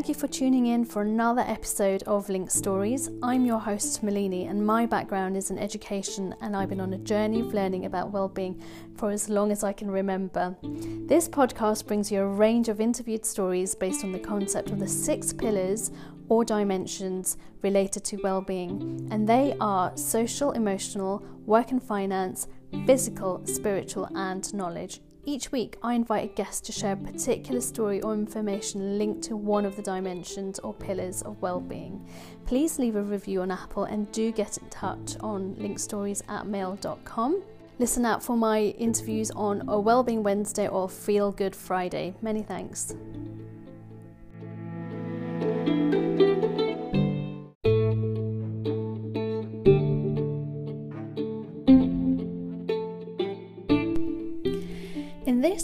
Thank 0.00 0.08
you 0.08 0.14
for 0.14 0.28
tuning 0.28 0.64
in 0.64 0.86
for 0.86 1.02
another 1.02 1.42
episode 1.42 2.04
of 2.04 2.30
Link 2.30 2.50
Stories. 2.50 3.10
I'm 3.22 3.44
your 3.44 3.58
host, 3.58 4.02
Malini, 4.02 4.48
and 4.48 4.64
my 4.64 4.86
background 4.86 5.36
is 5.36 5.50
in 5.50 5.58
education, 5.58 6.34
and 6.40 6.56
I've 6.56 6.70
been 6.70 6.80
on 6.80 6.94
a 6.94 6.98
journey 6.98 7.40
of 7.40 7.52
learning 7.52 7.84
about 7.84 8.10
well-being 8.10 8.62
for 8.96 9.10
as 9.10 9.28
long 9.28 9.52
as 9.52 9.62
I 9.62 9.74
can 9.74 9.90
remember. 9.90 10.56
This 10.62 11.28
podcast 11.28 11.86
brings 11.86 12.10
you 12.10 12.22
a 12.22 12.26
range 12.26 12.70
of 12.70 12.80
interviewed 12.80 13.26
stories 13.26 13.74
based 13.74 14.02
on 14.02 14.10
the 14.10 14.18
concept 14.18 14.70
of 14.70 14.78
the 14.78 14.88
six 14.88 15.34
pillars 15.34 15.90
or 16.30 16.46
dimensions 16.46 17.36
related 17.60 18.02
to 18.04 18.22
well-being, 18.22 19.06
and 19.10 19.28
they 19.28 19.54
are 19.60 19.94
social, 19.98 20.52
emotional, 20.52 21.22
work 21.44 21.72
and 21.72 21.82
finance, 21.82 22.48
physical, 22.86 23.42
spiritual, 23.44 24.08
and 24.14 24.54
knowledge. 24.54 25.02
Each 25.24 25.52
week, 25.52 25.76
I 25.82 25.94
invite 25.94 26.24
a 26.24 26.34
guest 26.34 26.64
to 26.64 26.72
share 26.72 26.94
a 26.94 26.96
particular 26.96 27.60
story 27.60 28.00
or 28.00 28.14
information 28.14 28.98
linked 28.98 29.22
to 29.24 29.36
one 29.36 29.66
of 29.66 29.76
the 29.76 29.82
dimensions 29.82 30.58
or 30.60 30.72
pillars 30.72 31.20
of 31.22 31.40
well-being. 31.42 32.08
Please 32.46 32.78
leave 32.78 32.96
a 32.96 33.02
review 33.02 33.42
on 33.42 33.50
Apple 33.50 33.84
and 33.84 34.10
do 34.12 34.32
get 34.32 34.56
in 34.56 34.68
touch 34.70 35.16
on 35.20 35.54
linkstories 35.56 36.22
at 36.28 36.46
mail.com. 36.46 37.42
Listen 37.78 38.06
out 38.06 38.22
for 38.22 38.36
my 38.36 38.60
interviews 38.78 39.30
on 39.32 39.68
a 39.68 39.78
Wellbeing 39.78 40.22
Wednesday 40.22 40.68
or 40.68 40.88
Feel 40.88 41.32
Good 41.32 41.54
Friday. 41.54 42.14
Many 42.22 42.42
thanks. 42.42 42.94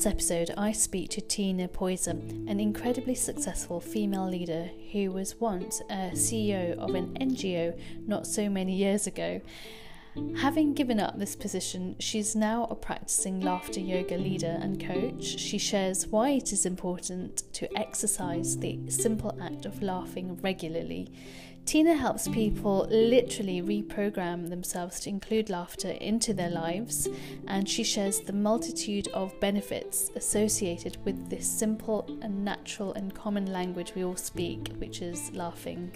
This 0.07 0.13
episode, 0.13 0.55
I 0.57 0.71
speak 0.71 1.11
to 1.11 1.21
Tina 1.21 1.67
Poyzer, 1.67 2.11
an 2.49 2.61
incredibly 2.61 3.17
successful 3.17 3.81
female 3.81 4.29
leader 4.29 4.71
who 4.93 5.11
was 5.11 5.41
once 5.41 5.83
a 5.91 6.13
CEO 6.13 6.79
of 6.79 6.95
an 6.95 7.19
NGO 7.21 7.77
not 8.07 8.25
so 8.25 8.49
many 8.49 8.77
years 8.77 9.09
ago. 9.09 9.41
Having 10.37 10.75
given 10.75 11.01
up 11.01 11.19
this 11.19 11.35
position, 11.35 11.97
she's 11.99 12.37
now 12.37 12.65
a 12.71 12.75
practicing 12.75 13.41
laughter 13.41 13.81
yoga 13.81 14.17
leader 14.17 14.59
and 14.61 14.81
coach. 14.81 15.25
She 15.25 15.59
shares 15.59 16.07
why 16.07 16.31
it 16.31 16.53
is 16.53 16.67
important 16.67 17.43
to 17.55 17.79
exercise 17.79 18.57
the 18.57 18.79
simple 18.89 19.37
act 19.43 19.67
of 19.67 19.83
laughing 19.83 20.39
regularly. 20.43 21.11
Tina 21.67 21.95
helps 21.95 22.29
people 22.29 22.87
literally 22.91 23.61
reprogram 23.61 24.49
themselves 24.51 25.01
to 25.01 25.11
include 25.11 25.51
laughter 25.51 25.91
into 25.91 26.33
their 26.33 26.51
lives, 26.51 27.09
and 27.49 27.69
she 27.69 27.83
shares 27.83 28.21
the 28.21 28.33
multitude 28.33 29.09
of 29.09 29.39
benefits 29.41 30.13
associated 30.15 30.97
with 31.05 31.29
this 31.29 31.49
simple 31.49 32.07
and 32.23 32.45
natural 32.45 32.93
and 32.95 33.13
common 33.15 33.53
language 33.53 33.95
we 33.97 34.05
all 34.05 34.15
speak, 34.15 34.71
which 34.79 35.03
is 35.03 35.33
laughing. 35.33 35.91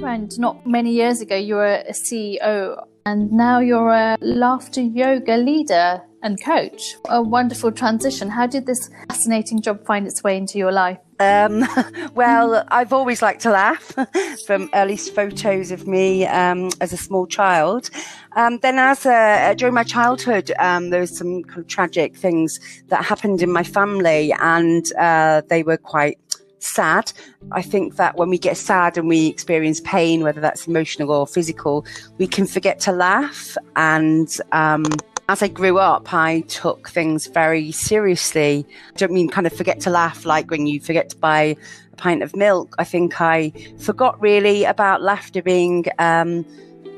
Background, 0.00 0.38
not 0.38 0.66
many 0.66 0.92
years 0.92 1.20
ago, 1.20 1.36
you 1.36 1.56
were 1.56 1.84
a 1.86 1.92
CEO 1.92 2.86
and 3.04 3.30
now 3.30 3.58
you're 3.58 3.92
a 3.92 4.16
laughter 4.20 4.80
yoga 4.80 5.36
leader 5.36 6.00
and 6.22 6.42
coach. 6.42 6.96
A 7.08 7.20
wonderful 7.20 7.70
transition. 7.70 8.30
How 8.30 8.46
did 8.46 8.64
this 8.64 8.88
fascinating 9.08 9.60
job 9.60 9.84
find 9.84 10.06
its 10.06 10.22
way 10.22 10.38
into 10.38 10.58
your 10.58 10.72
life? 10.72 10.98
Um, 11.18 11.66
well, 12.14 12.64
I've 12.68 12.94
always 12.94 13.20
liked 13.20 13.42
to 13.42 13.50
laugh 13.50 13.94
from 14.46 14.70
earliest 14.72 15.14
photos 15.14 15.70
of 15.70 15.86
me 15.86 16.26
um, 16.26 16.70
as 16.80 16.94
a 16.94 16.96
small 16.96 17.26
child. 17.26 17.90
Um, 18.36 18.58
then, 18.58 18.78
as 18.78 19.04
a, 19.04 19.54
during 19.56 19.74
my 19.74 19.84
childhood, 19.84 20.50
um, 20.58 20.90
there 20.90 21.00
was 21.00 21.16
some 21.16 21.42
kind 21.42 21.60
of 21.60 21.66
tragic 21.66 22.16
things 22.16 22.58
that 22.88 23.04
happened 23.04 23.42
in 23.42 23.52
my 23.52 23.64
family, 23.64 24.32
and 24.40 24.84
uh, 24.98 25.42
they 25.48 25.62
were 25.62 25.78
quite 25.78 26.18
sad. 26.60 27.12
I 27.52 27.62
think 27.62 27.96
that 27.96 28.16
when 28.16 28.28
we 28.28 28.38
get 28.38 28.56
sad 28.56 28.96
and 28.96 29.08
we 29.08 29.26
experience 29.26 29.80
pain, 29.80 30.22
whether 30.22 30.40
that's 30.40 30.66
emotional 30.66 31.10
or 31.10 31.26
physical, 31.26 31.84
we 32.18 32.26
can 32.26 32.46
forget 32.46 32.80
to 32.80 32.92
laugh. 32.92 33.56
And 33.76 34.34
um, 34.52 34.86
as 35.28 35.42
I 35.42 35.48
grew 35.48 35.78
up, 35.78 36.12
I 36.12 36.40
took 36.42 36.88
things 36.88 37.26
very 37.26 37.72
seriously. 37.72 38.66
I 38.94 38.96
don't 38.98 39.12
mean 39.12 39.28
kind 39.28 39.46
of 39.46 39.52
forget 39.52 39.80
to 39.80 39.90
laugh 39.90 40.24
like 40.24 40.50
when 40.50 40.66
you 40.66 40.80
forget 40.80 41.10
to 41.10 41.16
buy 41.16 41.56
a 41.92 41.96
pint 41.96 42.22
of 42.22 42.34
milk. 42.36 42.74
I 42.78 42.84
think 42.84 43.20
I 43.20 43.52
forgot 43.78 44.20
really 44.20 44.64
about 44.64 45.02
laughter 45.02 45.42
being. 45.42 45.86
Um, 45.98 46.44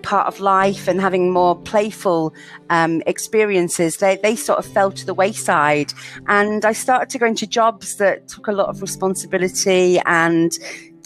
part 0.02 0.26
of 0.26 0.40
life 0.40 0.88
and 0.88 1.00
having 1.00 1.32
more 1.32 1.56
playful 1.56 2.34
um, 2.70 3.02
experiences, 3.06 3.98
they, 3.98 4.16
they 4.16 4.36
sort 4.36 4.58
of 4.58 4.66
fell 4.66 4.90
to 4.92 5.06
the 5.06 5.14
wayside. 5.14 5.92
And 6.26 6.64
I 6.64 6.72
started 6.72 7.08
to 7.10 7.18
go 7.18 7.26
into 7.26 7.46
jobs 7.46 7.96
that 7.96 8.28
took 8.28 8.48
a 8.48 8.52
lot 8.52 8.68
of 8.68 8.82
responsibility 8.82 9.98
and 10.00 10.52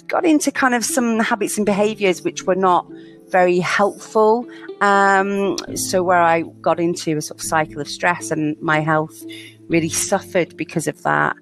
got 0.07 0.25
into 0.25 0.51
kind 0.51 0.75
of 0.75 0.85
some 0.85 1.19
habits 1.19 1.57
and 1.57 1.67
behaviors 1.67 2.23
which 2.23 2.45
were 2.45 2.55
not 2.55 2.87
very 3.29 3.59
helpful. 3.59 4.49
Um, 4.81 5.57
so 5.75 6.03
where 6.03 6.21
I 6.23 6.43
got 6.61 6.79
into 6.79 7.17
a 7.17 7.23
sort 7.23 7.41
of 7.41 7.47
cycle 7.47 7.81
of 7.81 7.89
stress 7.89 8.31
and 8.31 8.57
my 8.61 8.81
health 8.81 9.25
really 9.69 9.89
suffered 9.89 10.57
because 10.57 10.87
of 10.87 11.03
that. 11.03 11.37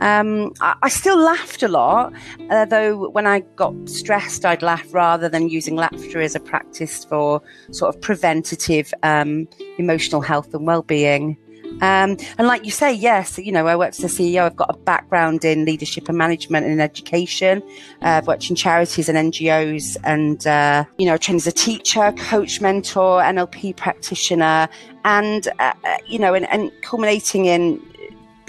Um, 0.00 0.52
I, 0.60 0.76
I, 0.82 0.88
still 0.88 1.18
laughed 1.18 1.62
a 1.62 1.68
lot, 1.68 2.12
uh, 2.48 2.64
though 2.64 3.10
when 3.10 3.26
I 3.26 3.40
got 3.56 3.74
stressed, 3.88 4.44
I'd 4.44 4.62
laugh 4.62 4.86
rather 4.92 5.28
than 5.28 5.48
using 5.48 5.76
laughter 5.76 6.20
as 6.20 6.34
a 6.34 6.40
practice 6.40 7.04
for 7.04 7.42
sort 7.70 7.94
of 7.94 8.00
preventative 8.00 8.94
um, 9.02 9.46
emotional 9.78 10.22
health 10.22 10.54
and 10.54 10.66
well-being. 10.66 11.36
Um, 11.82 12.18
and 12.36 12.46
like 12.46 12.64
you 12.64 12.70
say, 12.70 12.92
yes, 12.92 13.38
you 13.38 13.52
know, 13.52 13.66
I 13.66 13.76
worked 13.76 13.98
as 14.02 14.04
a 14.04 14.22
CEO. 14.22 14.42
I've 14.42 14.56
got 14.56 14.74
a 14.74 14.76
background 14.78 15.44
in 15.44 15.64
leadership 15.64 16.08
and 16.08 16.18
management 16.18 16.66
and 16.66 16.80
education. 16.80 17.62
Uh, 18.02 18.18
I've 18.18 18.26
worked 18.26 18.50
in 18.50 18.56
charities 18.56 19.08
and 19.08 19.32
NGOs 19.32 19.96
and, 20.04 20.46
uh, 20.46 20.84
you 20.98 21.06
know, 21.06 21.16
trained 21.16 21.38
as 21.38 21.46
a 21.46 21.52
teacher, 21.52 22.12
coach, 22.18 22.60
mentor, 22.60 23.22
NLP 23.22 23.76
practitioner, 23.76 24.68
and, 25.04 25.48
uh, 25.58 25.72
uh, 25.84 25.96
you 26.06 26.18
know, 26.18 26.34
and, 26.34 26.46
and 26.50 26.70
culminating 26.82 27.46
in 27.46 27.80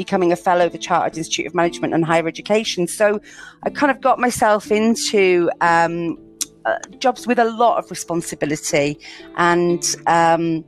becoming 0.04 0.32
a 0.32 0.36
fellow 0.36 0.66
of 0.66 0.72
the 0.72 0.80
Chartered 0.80 1.16
Institute 1.16 1.46
of 1.46 1.54
Management 1.54 1.94
and 1.94 2.04
Higher 2.04 2.28
Education. 2.28 2.88
So 2.88 3.22
I 3.62 3.70
kind 3.70 3.92
of 3.92 4.02
got 4.02 4.18
myself 4.18 4.72
into 4.72 5.52
um, 5.62 6.18
uh, 6.66 6.80
jobs 6.98 7.28
with 7.28 7.38
a 7.38 7.46
lot 7.46 7.78
of 7.78 7.92
responsibility 7.92 8.98
and 9.38 9.84
um, 10.08 10.66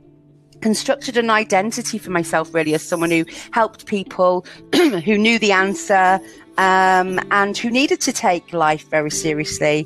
constructed 0.60 1.16
an 1.16 1.30
identity 1.30 1.98
for 1.98 2.10
myself 2.10 2.54
really 2.54 2.74
as 2.74 2.82
someone 2.82 3.10
who 3.10 3.24
helped 3.50 3.86
people, 3.86 4.46
who 5.04 5.18
knew 5.18 5.40
the 5.40 5.50
answer, 5.50 6.20
um, 6.56 7.18
and 7.32 7.58
who 7.58 7.70
needed 7.70 8.00
to 8.02 8.12
take 8.12 8.52
life 8.52 8.88
very 8.88 9.10
seriously. 9.10 9.84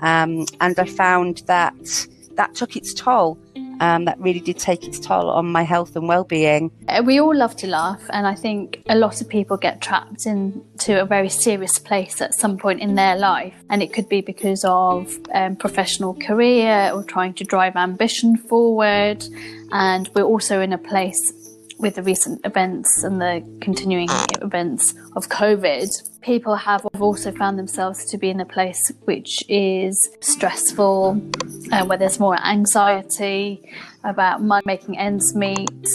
Um, 0.00 0.44
and 0.60 0.78
I 0.78 0.84
found 0.84 1.38
that 1.46 2.06
that 2.34 2.54
took 2.54 2.76
its 2.76 2.92
toll 2.92 3.38
um, 3.80 4.04
that 4.04 4.18
really 4.20 4.40
did 4.40 4.58
take 4.58 4.86
its 4.86 4.98
toll 4.98 5.30
on 5.30 5.46
my 5.46 5.62
health 5.62 5.96
and 5.96 6.06
well-being. 6.06 6.70
Uh, 6.88 7.02
we 7.04 7.18
all 7.20 7.34
love 7.34 7.56
to 7.56 7.66
laugh, 7.66 8.02
and 8.10 8.26
I 8.26 8.34
think 8.34 8.82
a 8.88 8.94
lot 8.94 9.20
of 9.20 9.28
people 9.28 9.56
get 9.56 9.80
trapped 9.80 10.26
into 10.26 11.00
a 11.00 11.04
very 11.04 11.28
serious 11.28 11.78
place 11.78 12.20
at 12.20 12.34
some 12.34 12.56
point 12.56 12.80
in 12.80 12.94
their 12.94 13.16
life, 13.16 13.54
and 13.70 13.82
it 13.82 13.92
could 13.92 14.08
be 14.08 14.20
because 14.20 14.64
of 14.64 15.16
um, 15.34 15.56
professional 15.56 16.14
career 16.14 16.90
or 16.94 17.02
trying 17.02 17.34
to 17.34 17.44
drive 17.44 17.76
ambition 17.76 18.36
forward. 18.36 19.24
And 19.72 20.10
we're 20.14 20.22
also 20.22 20.60
in 20.60 20.72
a 20.72 20.78
place 20.78 21.32
with 21.80 21.94
the 21.94 22.02
recent 22.02 22.44
events 22.44 23.02
and 23.02 23.20
the 23.20 23.42
continuing 23.60 24.08
events 24.42 24.94
of 25.16 25.28
COVID, 25.28 25.88
people 26.20 26.54
have 26.54 26.86
also 27.00 27.32
found 27.32 27.58
themselves 27.58 28.04
to 28.06 28.18
be 28.18 28.28
in 28.28 28.40
a 28.40 28.44
place 28.44 28.92
which 29.04 29.42
is 29.48 30.10
stressful, 30.20 31.20
uh, 31.72 31.84
where 31.86 31.98
there's 31.98 32.20
more 32.20 32.38
anxiety 32.44 33.72
about 34.04 34.42
making 34.64 34.98
ends 34.98 35.34
meet. 35.34 35.88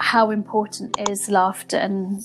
How 0.00 0.30
important 0.30 0.98
is 1.08 1.28
laughter 1.28 1.76
and 1.76 2.24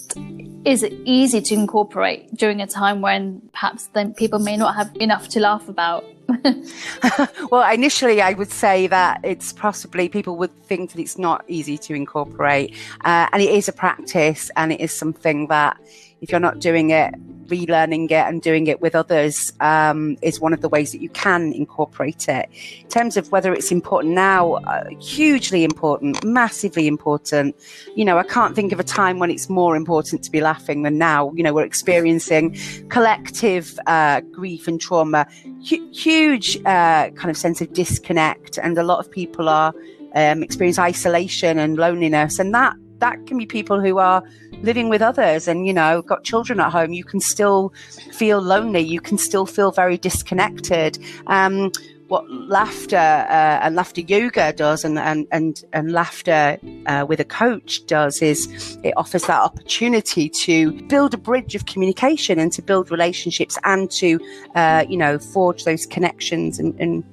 is 0.66 0.82
it 0.82 0.94
easy 1.04 1.42
to 1.42 1.54
incorporate 1.54 2.34
during 2.34 2.62
a 2.62 2.68
time 2.68 3.02
when 3.02 3.42
perhaps 3.52 3.88
then 3.88 4.14
people 4.14 4.40
may 4.40 4.58
not 4.58 4.76
have 4.76 4.90
enough 4.96 5.28
to 5.30 5.40
laugh 5.40 5.68
about? 5.68 6.06
well, 7.52 7.72
initially, 7.72 8.22
I 8.22 8.34
would 8.34 8.50
say 8.50 8.88
that 8.88 9.20
it's 9.24 9.54
possibly 9.54 10.10
people 10.10 10.38
would 10.38 10.56
think 10.64 10.94
that 10.94 11.02
it's 11.02 11.18
not 11.18 11.44
easy 11.48 11.78
to 11.80 11.94
incorporate. 11.94 12.74
Uh, 13.04 13.28
and 13.32 13.42
it 13.42 13.50
is 13.50 13.68
a 13.68 13.74
practice, 13.74 14.50
and 14.56 14.72
it 14.72 14.80
is 14.80 14.92
something 14.92 15.48
that 15.48 15.78
if 16.26 16.32
you're 16.32 16.40
not 16.40 16.58
doing 16.58 16.90
it, 16.90 17.14
relearning 17.50 18.06
it 18.06 18.14
and 18.14 18.42
doing 18.42 18.66
it 18.66 18.82
with 18.82 18.96
others 18.96 19.54
um, 19.60 20.18
is 20.24 20.40
one 20.40 20.54
of 20.54 20.62
the 20.62 20.70
ways 20.70 20.92
that 20.92 21.02
you 21.02 21.10
can 21.10 21.54
incorporate 21.54 22.28
it. 22.28 22.50
In 22.82 22.90
terms 22.90 23.16
of 23.16 23.32
whether 23.32 23.54
it's 23.54 23.72
important 23.72 24.16
now, 24.16 24.54
uh, 24.54 24.86
hugely 25.00 25.64
important, 25.64 26.24
massively 26.24 26.88
important. 26.88 27.56
you 27.96 28.04
know, 28.04 28.18
I 28.18 28.24
can't 28.24 28.56
think 28.56 28.72
of 28.72 28.80
a 28.80 28.84
time 28.84 29.20
when 29.20 29.30
it's 29.30 29.50
more 29.50 29.76
important 29.76 30.24
to 30.24 30.32
be 30.32 30.42
laughing 30.42 30.82
than 30.82 30.98
now. 30.98 31.32
You 31.36 31.44
know, 31.44 31.54
we're 31.54 31.64
experiencing 31.66 32.58
collective 32.90 33.80
uh, 33.86 34.22
grief 34.22 34.68
and 34.68 34.82
trauma, 34.82 35.28
H- 35.72 35.80
huge 35.94 36.58
uh, 36.66 37.12
kind 37.12 37.30
of 37.30 37.38
sense 37.38 37.62
of 37.62 37.72
disconnect, 37.72 38.58
and 38.58 38.76
a 38.80 38.84
lot 38.84 38.98
of 38.98 39.12
people 39.12 39.48
are 39.48 39.76
um, 40.16 40.42
experience 40.42 40.80
isolation 40.80 41.60
and 41.60 41.78
loneliness, 41.78 42.40
and 42.40 42.52
that 42.56 42.76
that 43.00 43.26
can 43.28 43.38
be 43.38 43.46
people 43.46 43.80
who 43.80 43.98
are 43.98 44.24
living 44.62 44.90
with 44.90 45.02
others 45.02 45.48
and 45.48 45.68
you 45.68 45.74
know 45.74 46.02
got 46.02 46.24
children 46.24 46.60
at 46.60 46.72
home 46.72 46.94
you 46.94 47.04
can 47.04 47.20
still 47.20 47.74
feel 48.12 48.42
lonely 48.42 48.80
you 48.80 49.02
can 49.02 49.18
still 49.18 49.46
feel 49.46 49.72
very 49.72 49.98
disconnected 49.98 50.98
um, 51.28 51.72
what 52.08 52.30
laughter 52.30 52.96
uh, 52.96 53.60
and 53.62 53.76
laughter 53.76 54.02
yoga 54.02 54.54
does 54.54 54.84
and 54.84 55.00
and 55.00 55.28
and, 55.32 55.64
and 55.74 55.92
laughter 55.92 56.58
uh, 56.86 57.06
with 57.08 57.20
a 57.20 57.26
coach 57.26 57.86
does 57.88 58.22
is 58.22 58.78
it 58.84 58.94
offers 58.96 59.24
that 59.24 59.42
opportunity 59.42 60.30
to 60.30 60.72
build 60.84 61.14
a 61.14 61.18
bridge 61.18 61.56
of 61.56 61.66
communication 61.66 62.40
and 62.40 62.52
to 62.52 62.62
build 62.62 62.92
relationships 62.92 63.58
and 63.64 63.90
to 63.90 64.20
uh, 64.56 64.86
you 64.88 64.98
know 64.98 65.18
forge 65.18 65.64
those 65.64 65.86
connections 65.86 66.60
and, 66.60 66.80
and 66.80 67.04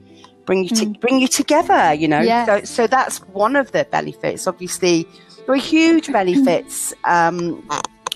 bring 0.44 0.64
you 0.64 0.70
to, 0.70 0.86
mm. 0.86 1.00
bring 1.00 1.20
you 1.20 1.28
together 1.28 1.94
you 1.94 2.08
know 2.08 2.20
yes. 2.20 2.46
so 2.46 2.82
so 2.82 2.86
that's 2.86 3.18
one 3.28 3.56
of 3.56 3.72
the 3.72 3.86
benefits 3.90 4.46
obviously 4.46 5.06
there 5.46 5.54
are 5.54 5.56
huge 5.56 6.12
benefits 6.12 6.94
um, 7.04 7.66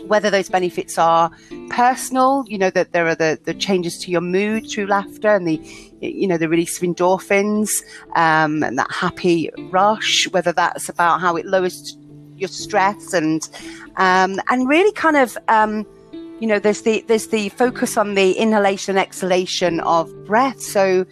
whether 0.05 0.31
those 0.31 0.49
benefits 0.49 0.99
are 0.99 1.31
personal, 1.71 2.45
you 2.49 2.59
know, 2.59 2.71
that 2.71 2.93
there 2.93 3.07
are 3.07 3.15
the, 3.15 3.39
the 3.45 3.55
changes 3.55 3.99
to 3.99 4.11
your 4.11 4.21
mood 4.21 4.69
through 4.71 4.87
laughter 4.87 5.35
and 5.35 5.47
the, 5.49 5.61
you 6.01 6.27
know, 6.27 6.37
the 6.37 6.49
release 6.49 6.77
of 6.77 6.83
endorphins 6.83 7.83
um, 8.15 8.63
and 8.63 8.79
that 8.79 8.91
happy 8.93 9.51
rush, 9.71 10.29
whether 10.33 10.53
that's 10.53 10.89
about 10.89 11.21
how 11.21 11.37
it 11.37 11.47
lowers 11.47 11.97
your 12.37 12.49
stress 12.49 13.15
and, 13.15 13.49
um, 13.97 14.39
and 14.51 14.69
really 14.69 14.93
kind 14.93 15.17
of, 15.17 15.39
um, 15.49 15.87
you 16.13 16.47
know, 16.47 16.59
there's 16.59 16.83
the, 16.83 17.03
there's 17.09 17.29
the 17.29 17.49
focus 17.51 17.97
on 17.97 18.15
the 18.15 18.33
inhalation, 18.33 18.99
exhalation 18.99 19.81
of 19.81 20.13
breath. 20.27 20.61
So, 20.61 21.07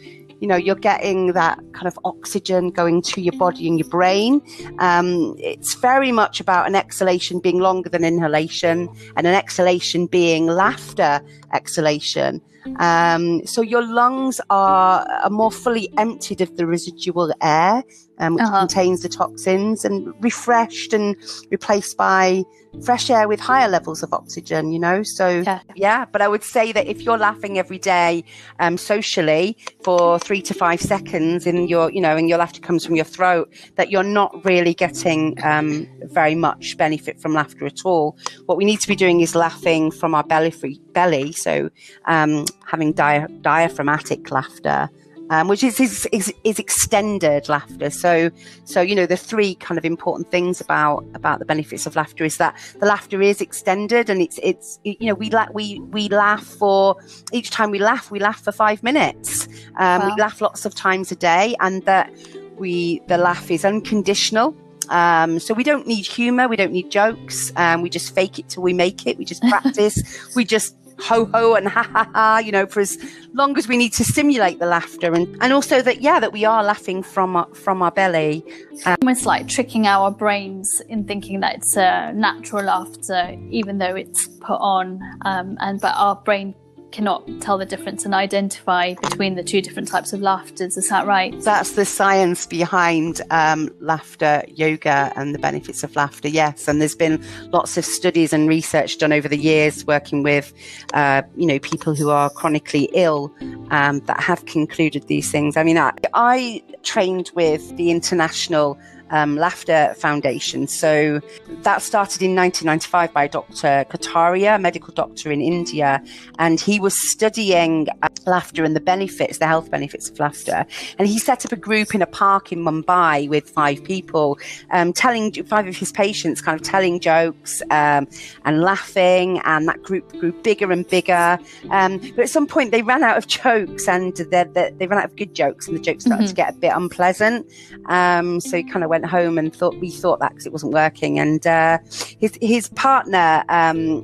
you 0.44 0.48
know 0.48 0.56
you're 0.56 0.74
getting 0.74 1.32
that 1.32 1.58
kind 1.74 1.86
of 1.86 1.98
oxygen 2.04 2.70
going 2.70 3.02
to 3.02 3.20
your 3.20 3.36
body 3.38 3.66
and 3.68 3.78
your 3.78 3.88
brain 3.88 4.40
um, 4.78 5.34
it's 5.38 5.74
very 5.74 6.12
much 6.12 6.40
about 6.40 6.66
an 6.66 6.74
exhalation 6.74 7.40
being 7.40 7.58
longer 7.58 7.88
than 7.88 8.04
inhalation 8.04 8.88
and 9.16 9.26
an 9.26 9.34
exhalation 9.34 10.06
being 10.06 10.46
laughter 10.46 11.20
exhalation 11.52 12.40
um, 12.78 13.44
so 13.46 13.60
your 13.60 13.82
lungs 13.82 14.40
are, 14.48 15.06
are 15.22 15.30
more 15.30 15.50
fully 15.50 15.92
emptied 15.98 16.40
of 16.40 16.56
the 16.56 16.66
residual 16.66 17.32
air 17.42 17.82
um, 18.18 18.34
which 18.34 18.44
uh-huh. 18.44 18.60
contains 18.60 19.02
the 19.02 19.08
toxins 19.08 19.84
and 19.84 20.12
refreshed 20.22 20.92
and 20.92 21.16
replaced 21.50 21.96
by 21.96 22.44
fresh 22.82 23.10
air 23.10 23.28
with 23.28 23.40
higher 23.40 23.68
levels 23.68 24.02
of 24.02 24.12
oxygen, 24.12 24.72
you 24.72 24.78
know? 24.78 25.02
So, 25.02 25.40
yeah. 25.40 25.60
yeah. 25.74 26.04
But 26.10 26.22
I 26.22 26.28
would 26.28 26.42
say 26.42 26.72
that 26.72 26.86
if 26.86 27.02
you're 27.02 27.18
laughing 27.18 27.58
every 27.58 27.78
day 27.78 28.24
um, 28.60 28.76
socially 28.76 29.56
for 29.82 30.18
three 30.18 30.42
to 30.42 30.54
five 30.54 30.80
seconds 30.80 31.46
your, 31.68 31.90
you 31.90 32.00
know, 32.00 32.16
and 32.16 32.28
your 32.28 32.38
laughter 32.38 32.60
comes 32.60 32.84
from 32.84 32.96
your 32.96 33.04
throat, 33.04 33.52
that 33.76 33.90
you're 33.90 34.02
not 34.02 34.44
really 34.44 34.74
getting 34.74 35.36
um, 35.44 35.86
very 36.02 36.34
much 36.34 36.76
benefit 36.76 37.20
from 37.20 37.32
laughter 37.32 37.66
at 37.66 37.84
all. 37.84 38.16
What 38.46 38.58
we 38.58 38.64
need 38.64 38.80
to 38.80 38.88
be 38.88 38.96
doing 38.96 39.20
is 39.20 39.34
laughing 39.34 39.90
from 39.90 40.14
our 40.14 40.24
belly, 40.24 40.50
free, 40.50 40.80
belly. 40.92 41.32
So, 41.32 41.70
um, 42.06 42.44
having 42.66 42.92
dia- 42.92 43.28
diaphragmatic 43.40 44.30
laughter 44.30 44.88
um, 45.30 45.48
which 45.48 45.64
is, 45.64 45.80
is, 45.80 46.06
is 46.12 46.32
is 46.44 46.58
extended 46.58 47.48
laughter. 47.48 47.90
So 47.90 48.30
so 48.64 48.80
you 48.80 48.94
know 48.94 49.06
the 49.06 49.16
three 49.16 49.54
kind 49.56 49.78
of 49.78 49.84
important 49.84 50.30
things 50.30 50.60
about 50.60 51.04
about 51.14 51.38
the 51.38 51.44
benefits 51.44 51.86
of 51.86 51.96
laughter 51.96 52.24
is 52.24 52.36
that 52.38 52.56
the 52.80 52.86
laughter 52.86 53.20
is 53.22 53.40
extended 53.40 54.10
and 54.10 54.20
it's 54.20 54.38
it's 54.42 54.78
you 54.84 55.06
know 55.06 55.14
we 55.14 55.30
la- 55.30 55.48
we 55.52 55.80
we 55.90 56.08
laugh 56.08 56.44
for 56.44 56.96
each 57.32 57.50
time 57.50 57.70
we 57.70 57.78
laugh 57.78 58.10
we 58.10 58.18
laugh 58.18 58.42
for 58.42 58.52
five 58.52 58.82
minutes. 58.82 59.48
Um, 59.78 60.02
wow. 60.02 60.14
We 60.14 60.20
laugh 60.20 60.40
lots 60.40 60.64
of 60.64 60.74
times 60.74 61.10
a 61.10 61.16
day, 61.16 61.56
and 61.60 61.82
that 61.84 62.12
we 62.56 63.00
the 63.08 63.18
laugh 63.18 63.50
is 63.50 63.64
unconditional. 63.64 64.56
Um, 64.90 65.38
so 65.38 65.54
we 65.54 65.64
don't 65.64 65.86
need 65.86 66.04
humor, 66.04 66.46
we 66.46 66.56
don't 66.56 66.72
need 66.72 66.90
jokes. 66.90 67.52
Um, 67.56 67.80
we 67.80 67.88
just 67.88 68.14
fake 68.14 68.38
it 68.38 68.50
till 68.50 68.62
we 68.62 68.74
make 68.74 69.06
it. 69.06 69.16
We 69.16 69.24
just 69.24 69.42
practice. 69.48 70.34
we 70.36 70.44
just 70.44 70.76
ho 71.04 71.26
ho 71.26 71.54
and 71.54 71.68
ha 71.68 71.82
ha 71.82 72.08
ha, 72.14 72.38
you 72.38 72.50
know, 72.50 72.66
for 72.66 72.80
as 72.80 72.96
long 73.34 73.56
as 73.58 73.68
we 73.68 73.76
need 73.76 73.92
to 73.92 74.04
simulate 74.04 74.58
the 74.58 74.66
laughter 74.66 75.12
and, 75.12 75.36
and 75.40 75.52
also 75.52 75.82
that, 75.82 76.00
yeah, 76.00 76.18
that 76.18 76.32
we 76.32 76.44
are 76.44 76.62
laughing 76.64 77.02
from 77.02 77.36
our, 77.36 77.46
from 77.54 77.82
our 77.82 77.90
belly. 77.90 78.42
Um, 78.86 78.96
Almost 79.02 79.26
like 79.26 79.46
tricking 79.48 79.86
our 79.86 80.10
brains 80.10 80.80
in 80.88 81.04
thinking 81.04 81.40
that 81.40 81.56
it's 81.56 81.76
a 81.76 82.12
natural 82.14 82.64
laughter, 82.64 83.36
even 83.50 83.78
though 83.78 83.94
it's 83.94 84.28
put 84.40 84.58
on. 84.60 85.00
Um, 85.22 85.56
and, 85.60 85.80
but 85.80 85.94
our 85.96 86.16
brain 86.16 86.54
cannot 86.94 87.28
tell 87.40 87.58
the 87.58 87.66
difference 87.66 88.04
and 88.04 88.14
identify 88.14 88.94
between 88.94 89.34
the 89.34 89.42
two 89.42 89.60
different 89.60 89.88
types 89.88 90.12
of 90.12 90.20
laughters. 90.20 90.76
Is 90.76 90.88
that 90.90 91.06
right? 91.06 91.38
That's 91.40 91.72
the 91.72 91.84
science 91.84 92.46
behind 92.46 93.20
um, 93.30 93.68
laughter 93.80 94.44
yoga 94.48 95.12
and 95.16 95.34
the 95.34 95.40
benefits 95.40 95.82
of 95.82 95.96
laughter. 95.96 96.28
Yes, 96.28 96.68
and 96.68 96.80
there's 96.80 96.94
been 96.94 97.22
lots 97.50 97.76
of 97.76 97.84
studies 97.84 98.32
and 98.32 98.48
research 98.48 98.98
done 98.98 99.12
over 99.12 99.26
the 99.26 99.36
years 99.36 99.84
working 99.84 100.22
with, 100.22 100.52
uh, 100.92 101.22
you 101.36 101.46
know, 101.46 101.58
people 101.58 101.96
who 101.96 102.10
are 102.10 102.30
chronically 102.30 102.88
ill 102.94 103.34
um, 103.70 103.98
that 104.00 104.20
have 104.20 104.46
concluded 104.46 105.08
these 105.08 105.32
things. 105.32 105.56
I 105.56 105.64
mean, 105.64 105.78
I, 105.78 105.92
I 106.14 106.62
trained 106.84 107.32
with 107.34 107.76
the 107.76 107.90
international 107.90 108.78
um, 109.10 109.36
Laughter 109.36 109.94
Foundation. 109.98 110.66
So 110.66 111.20
that 111.62 111.82
started 111.82 112.22
in 112.22 112.34
1995 112.34 113.12
by 113.12 113.26
Dr. 113.26 113.84
Kataria, 113.90 114.56
a 114.56 114.58
medical 114.58 114.92
doctor 114.94 115.30
in 115.30 115.40
India, 115.40 116.02
and 116.38 116.60
he 116.60 116.80
was 116.80 116.96
studying 116.96 117.88
uh, 118.02 118.08
laughter 118.26 118.64
and 118.64 118.74
the 118.74 118.80
benefits, 118.80 119.38
the 119.38 119.46
health 119.46 119.70
benefits 119.70 120.08
of 120.08 120.18
laughter. 120.18 120.66
And 120.98 121.08
he 121.08 121.18
set 121.18 121.44
up 121.44 121.52
a 121.52 121.56
group 121.56 121.94
in 121.94 122.02
a 122.02 122.06
park 122.06 122.52
in 122.52 122.60
Mumbai 122.60 123.28
with 123.28 123.48
five 123.50 123.82
people, 123.84 124.38
um, 124.70 124.92
telling 124.92 125.32
five 125.44 125.66
of 125.66 125.76
his 125.76 125.92
patients, 125.92 126.40
kind 126.40 126.58
of 126.58 126.66
telling 126.66 127.00
jokes 127.00 127.62
um, 127.70 128.08
and 128.44 128.60
laughing, 128.60 129.40
and 129.44 129.68
that 129.68 129.82
group 129.82 130.10
grew 130.18 130.32
bigger 130.32 130.70
and 130.72 130.88
bigger. 130.88 131.38
Um, 131.70 131.98
but 131.98 132.20
at 132.20 132.30
some 132.30 132.46
point, 132.46 132.70
they 132.70 132.82
ran 132.82 133.02
out 133.02 133.16
of 133.16 133.26
jokes, 133.26 133.88
and 133.88 134.14
they, 134.16 134.44
they 134.76 134.86
ran 134.86 134.98
out 134.98 135.06
of 135.06 135.16
good 135.16 135.34
jokes, 135.34 135.68
and 135.68 135.76
the 135.76 135.80
jokes 135.80 136.04
started 136.04 136.24
mm-hmm. 136.24 136.28
to 136.30 136.34
get 136.34 136.54
a 136.54 136.58
bit 136.58 136.72
unpleasant. 136.74 137.46
Um, 137.86 138.40
so 138.40 138.56
he 138.56 138.64
kind 138.64 138.84
of 138.84 138.90
went 138.94 139.06
home 139.06 139.38
and 139.38 139.54
thought 139.54 139.76
we 139.80 139.90
thought 139.90 140.20
that 140.20 140.30
because 140.30 140.46
it 140.46 140.52
wasn't 140.52 140.72
working. 140.72 141.18
And 141.18 141.42
uh, 141.46 141.78
his 142.22 142.32
his 142.40 142.68
partner, 142.86 143.44
um, 143.48 144.02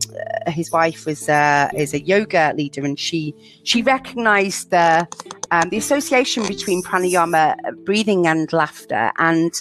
his 0.49 0.69
wife 0.73 1.07
was 1.07 1.29
uh, 1.29 1.69
is 1.75 1.95
a 1.95 2.03
yoga 2.15 2.53
leader, 2.57 2.85
and 2.85 2.99
she 2.99 3.23
she 3.62 3.83
recognised 3.83 4.71
the 4.71 5.07
um, 5.50 5.69
the 5.73 5.79
association 5.85 6.47
between 6.55 6.83
pranayama, 6.83 7.45
breathing, 7.85 8.26
and 8.26 8.53
laughter, 8.53 9.12
and 9.19 9.53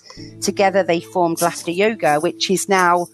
together 0.42 0.82
they 0.84 1.00
formed 1.00 1.42
laughter 1.42 1.72
yoga, 1.72 2.20
which 2.20 2.50
is 2.50 2.68
now 2.68 3.08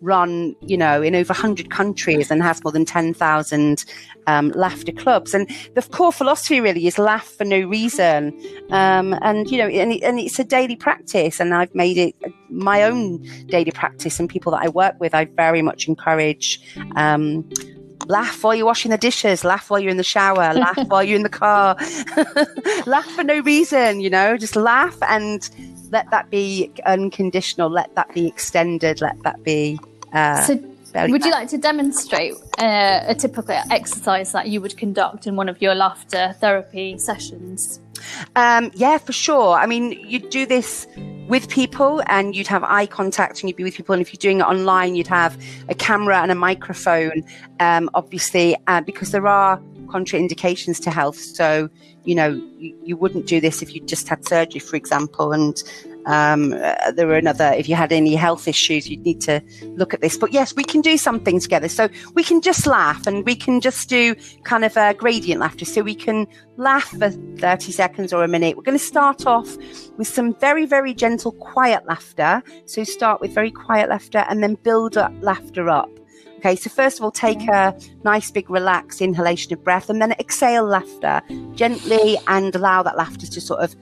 run, 0.00 0.54
you 0.62 0.76
know, 0.76 1.02
in 1.02 1.14
over 1.14 1.32
100 1.32 1.70
countries 1.70 2.30
and 2.30 2.42
has 2.42 2.62
more 2.64 2.72
than 2.72 2.84
10,000 2.84 3.84
um, 4.26 4.50
laughter 4.50 4.92
clubs. 4.92 5.34
And 5.34 5.48
the 5.74 5.82
core 5.82 6.12
philosophy 6.12 6.60
really 6.60 6.86
is 6.86 6.98
laugh 6.98 7.26
for 7.26 7.44
no 7.44 7.60
reason. 7.60 8.38
Um, 8.70 9.18
and, 9.22 9.50
you 9.50 9.58
know, 9.58 9.68
and, 9.68 9.92
it, 9.92 10.02
and, 10.02 10.18
it's 10.18 10.38
a 10.38 10.44
daily 10.44 10.76
practice. 10.76 11.40
And 11.40 11.54
I've 11.54 11.74
made 11.74 11.98
it 11.98 12.14
my 12.48 12.82
own 12.82 13.22
daily 13.46 13.72
practice. 13.72 14.18
And 14.18 14.28
people 14.28 14.52
that 14.52 14.62
I 14.62 14.68
work 14.68 14.98
with, 15.00 15.14
I 15.14 15.26
very 15.26 15.62
much 15.62 15.88
encourage. 15.88 16.60
Um, 16.96 17.48
laugh 18.06 18.42
while 18.42 18.54
you're 18.54 18.66
washing 18.66 18.90
the 18.90 18.98
dishes, 18.98 19.44
laugh 19.44 19.70
while 19.70 19.78
you're 19.78 19.90
in 19.90 19.96
the 19.96 20.02
shower, 20.02 20.52
laugh 20.54 20.88
while 20.88 21.02
you're 21.02 21.16
in 21.16 21.22
the 21.22 21.28
car, 21.28 21.76
laugh 22.86 23.06
for 23.10 23.22
no 23.22 23.40
reason, 23.40 24.00
you 24.00 24.10
know, 24.10 24.36
just 24.36 24.56
laugh 24.56 24.96
and 25.08 25.50
let 25.90 26.10
that 26.10 26.30
be 26.30 26.70
unconditional, 26.86 27.68
let 27.68 27.94
that 27.94 28.12
be 28.14 28.26
extended, 28.26 29.00
let 29.00 29.22
that 29.22 29.42
be 29.42 29.78
uh, 30.12 30.42
so, 30.42 30.58
would 30.94 31.24
you 31.24 31.30
like 31.30 31.48
to 31.48 31.58
demonstrate 31.58 32.34
uh, 32.58 33.04
a 33.06 33.14
typical 33.14 33.54
exercise 33.70 34.32
that 34.32 34.48
you 34.48 34.60
would 34.60 34.76
conduct 34.76 35.26
in 35.26 35.36
one 35.36 35.48
of 35.48 35.62
your 35.62 35.74
laughter 35.74 36.34
therapy 36.40 36.98
sessions? 36.98 37.80
Um, 38.34 38.70
yeah, 38.74 38.98
for 38.98 39.12
sure. 39.12 39.54
I 39.54 39.66
mean, 39.66 39.92
you'd 39.92 40.30
do 40.30 40.46
this 40.46 40.86
with 41.28 41.48
people 41.48 42.02
and 42.06 42.34
you'd 42.34 42.48
have 42.48 42.64
eye 42.64 42.86
contact 42.86 43.40
and 43.40 43.48
you'd 43.48 43.56
be 43.56 43.62
with 43.62 43.76
people. 43.76 43.92
And 43.92 44.02
if 44.02 44.12
you're 44.12 44.18
doing 44.18 44.40
it 44.40 44.44
online, 44.44 44.96
you'd 44.96 45.06
have 45.06 45.40
a 45.68 45.74
camera 45.74 46.20
and 46.20 46.32
a 46.32 46.34
microphone, 46.34 47.22
um, 47.60 47.88
obviously, 47.94 48.56
uh, 48.66 48.80
because 48.80 49.12
there 49.12 49.28
are 49.28 49.58
contraindications 49.86 50.82
to 50.82 50.90
health. 50.90 51.18
So, 51.18 51.68
you 52.04 52.14
know, 52.14 52.30
you, 52.58 52.76
you, 52.84 52.96
wouldn't 52.96 53.26
do 53.26 53.40
this 53.40 53.62
if 53.62 53.74
you 53.74 53.80
just 53.80 54.08
had 54.08 54.26
surgery, 54.26 54.60
for 54.60 54.76
example. 54.76 55.32
And 55.32 55.62
Um, 56.06 56.52
uh, 56.52 56.92
there 56.92 57.08
are 57.10 57.16
another, 57.16 57.52
if 57.56 57.68
you 57.68 57.74
had 57.74 57.92
any 57.92 58.14
health 58.14 58.48
issues, 58.48 58.88
you'd 58.88 59.02
need 59.02 59.20
to 59.22 59.42
look 59.76 59.94
at 59.94 60.00
this. 60.00 60.16
But 60.16 60.32
yes, 60.32 60.54
we 60.54 60.64
can 60.64 60.80
do 60.80 60.96
something 60.96 61.40
together. 61.40 61.68
So 61.68 61.88
we 62.14 62.22
can 62.22 62.40
just 62.40 62.66
laugh 62.66 63.06
and 63.06 63.24
we 63.24 63.34
can 63.34 63.60
just 63.60 63.88
do 63.88 64.14
kind 64.44 64.64
of 64.64 64.76
a 64.76 64.94
gradient 64.94 65.40
laughter. 65.40 65.64
So 65.64 65.82
we 65.82 65.94
can 65.94 66.26
laugh 66.56 66.88
for 66.88 67.10
30 67.10 67.72
seconds 67.72 68.12
or 68.12 68.24
a 68.24 68.28
minute. 68.28 68.56
We're 68.56 68.62
going 68.62 68.78
to 68.78 68.84
start 68.84 69.26
off 69.26 69.56
with 69.96 70.08
some 70.08 70.34
very, 70.34 70.66
very 70.66 70.94
gentle, 70.94 71.32
quiet 71.32 71.86
laughter. 71.86 72.42
So 72.66 72.84
start 72.84 73.20
with 73.20 73.32
very 73.32 73.50
quiet 73.50 73.90
laughter 73.90 74.24
and 74.28 74.42
then 74.42 74.54
build 74.54 74.96
up 74.96 75.12
laughter 75.20 75.68
up. 75.68 75.90
Okay, 76.38 76.56
so 76.56 76.70
first 76.70 76.98
of 76.98 77.04
all, 77.04 77.10
take 77.10 77.42
a 77.48 77.78
nice 78.02 78.30
big 78.30 78.48
relaxed 78.48 79.02
inhalation 79.02 79.52
of 79.52 79.62
breath 79.62 79.90
and 79.90 80.00
then 80.00 80.12
exhale 80.12 80.64
laughter 80.64 81.20
gently 81.54 82.16
and 82.28 82.56
allow 82.56 82.82
that 82.82 82.96
laughter 82.96 83.26
to 83.26 83.40
sort 83.42 83.60
of 83.60 83.74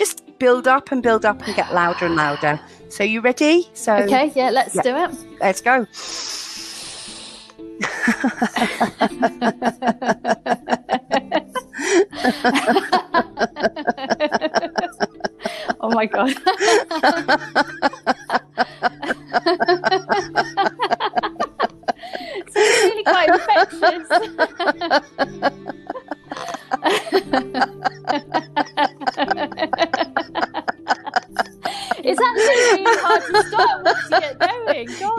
just 0.00 0.22
build 0.38 0.66
up 0.66 0.90
and 0.92 1.02
build 1.02 1.26
up 1.26 1.46
and 1.46 1.54
get 1.54 1.74
louder 1.74 2.06
and 2.06 2.16
louder. 2.16 2.58
So 2.88 3.04
you 3.04 3.20
ready? 3.20 3.68
So 3.74 3.94
Okay, 3.96 4.32
yeah, 4.34 4.48
let's 4.50 4.74
Yeah. 4.74 4.82
do 4.82 4.96
it. 4.96 5.10
let's 5.42 5.60
go. 5.60 5.86
oh 15.80 15.90
my 15.90 16.06
god. 16.06 16.34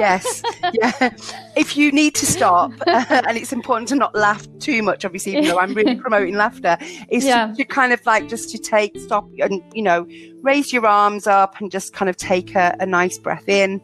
Yes, 0.01 0.41
yeah. 0.73 1.09
If 1.55 1.77
you 1.77 1.91
need 1.91 2.15
to 2.15 2.25
stop, 2.25 2.71
and 2.87 3.37
it's 3.37 3.53
important 3.53 3.87
to 3.89 3.95
not 3.95 4.13
laugh 4.15 4.45
too 4.59 4.81
much, 4.83 5.05
obviously, 5.05 5.33
even 5.33 5.45
though 5.45 5.59
I'm 5.59 5.73
really 5.73 5.95
promoting 6.05 6.35
laughter, 6.35 6.77
is 7.09 7.23
Yeah. 7.23 7.47
to, 7.47 7.55
to 7.55 7.65
kind 7.65 7.93
of 7.93 8.05
like 8.05 8.27
just 8.27 8.49
to 8.51 8.57
take 8.57 8.97
stop 8.99 9.27
and 9.39 9.61
you 9.73 9.83
know 9.83 10.07
raise 10.41 10.73
your 10.73 10.85
arms 10.85 11.27
up 11.27 11.59
and 11.61 11.71
just 11.71 11.93
kind 11.93 12.09
of 12.09 12.17
take 12.17 12.55
a, 12.55 12.75
a 12.79 12.85
nice 12.85 13.17
breath 13.17 13.47
in 13.47 13.79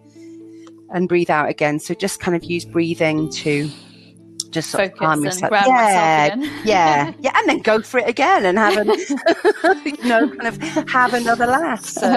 and 0.94 1.08
breathe 1.08 1.30
out 1.30 1.50
again. 1.50 1.80
So 1.80 1.94
just 1.94 2.20
kind 2.20 2.36
of 2.36 2.44
use 2.44 2.66
breathing 2.66 3.30
to 3.32 3.70
just 4.58 4.70
sort 4.72 4.84
of 4.86 4.90
Focus 4.92 5.00
calm 5.00 5.14
and 5.14 5.26
yourself. 5.26 5.52
yeah, 5.52 6.36
yeah, 6.66 7.14
yeah, 7.20 7.32
and 7.38 7.50
then 7.50 7.60
go 7.60 7.82
for 7.82 8.00
it 8.00 8.08
again 8.10 8.46
and 8.46 8.58
have 8.58 8.78
an, 8.78 8.88
you 9.86 10.10
know, 10.12 10.28
kind 10.38 10.48
of 10.52 10.56
have 10.90 11.14
another 11.14 11.46
laugh. 11.46 11.86
So 11.98 12.08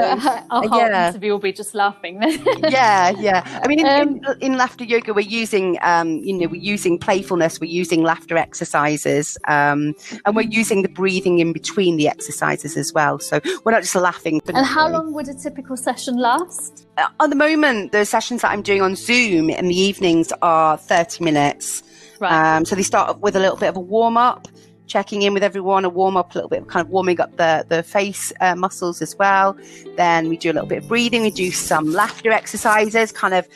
Our 0.50 0.68
whole 0.68 0.78
yeah. 0.80 1.09
interview 1.09 1.32
will 1.32 1.38
be 1.50 1.52
just 1.52 1.75
laughing 1.75 2.18
then. 2.20 2.32
yeah, 2.70 3.11
yeah. 3.28 3.61
I 3.62 3.68
mean, 3.68 3.80
in, 3.80 3.87
in, 3.87 4.25
Um, 4.26 4.37
in 4.40 4.52
laughter 4.56 4.85
yoga, 4.85 5.12
we're 5.14 5.32
using, 5.42 5.78
um, 5.82 6.09
you 6.26 6.32
know, 6.38 6.49
we're 6.49 6.61
using 6.75 6.99
playfulness, 6.99 7.61
we're 7.61 7.70
using 7.82 8.02
laughter 8.02 8.37
exercises, 8.37 9.37
um, 9.49 9.94
and 10.25 10.37
we're 10.37 10.50
using 10.61 10.82
the 10.82 10.88
breathing 10.88 11.38
in 11.38 11.52
between 11.52 11.97
the 11.97 12.09
exercises 12.09 12.76
as 12.76 12.92
well. 12.92 13.18
So 13.18 13.40
we're 13.64 13.73
not 13.73 13.82
just 13.82 13.94
laughing. 13.94 14.40
and 14.54 14.66
how 14.66 14.88
long 14.88 15.12
would 15.14 15.28
a 15.28 15.35
typical 15.35 15.76
session 15.76 16.16
last? 16.16 16.87
Uh, 16.97 17.06
At 17.20 17.30
the 17.30 17.37
moment, 17.37 17.92
the 17.92 18.04
sessions 18.04 18.42
that 18.42 18.50
I'm 18.52 18.62
doing 18.62 18.82
on 18.82 18.97
Zoom 18.97 19.50
in 19.50 19.66
the 19.68 19.78
evenings 19.88 20.32
are 20.42 20.76
30 20.76 21.25
minutes. 21.25 21.82
Right. 22.20 22.56
Um, 22.56 22.64
so 22.64 22.76
they 22.76 22.82
start 22.82 23.20
with 23.20 23.34
a 23.34 23.40
little 23.40 23.56
bit 23.56 23.70
of 23.70 23.76
a 23.76 23.80
warm 23.80 24.16
up, 24.16 24.46
checking 24.86 25.22
in 25.22 25.32
with 25.32 25.42
everyone, 25.42 25.84
a 25.86 25.88
warm 25.88 26.16
up, 26.16 26.34
a 26.34 26.34
little 26.34 26.50
bit 26.50 26.62
of 26.62 26.68
kind 26.68 26.84
of 26.84 26.90
warming 26.90 27.18
up 27.20 27.34
the, 27.36 27.64
the 27.68 27.82
face 27.82 28.32
uh, 28.40 28.54
muscles 28.54 29.00
as 29.00 29.16
well. 29.16 29.56
Then 29.96 30.28
we 30.28 30.36
do 30.36 30.50
a 30.50 30.54
little 30.54 30.68
bit 30.68 30.82
of 30.82 30.88
breathing. 30.88 31.22
We 31.22 31.30
do 31.30 31.50
some 31.50 31.90
laughter 31.92 32.30
exercises, 32.30 33.10
kind 33.10 33.32
of 33.32 33.48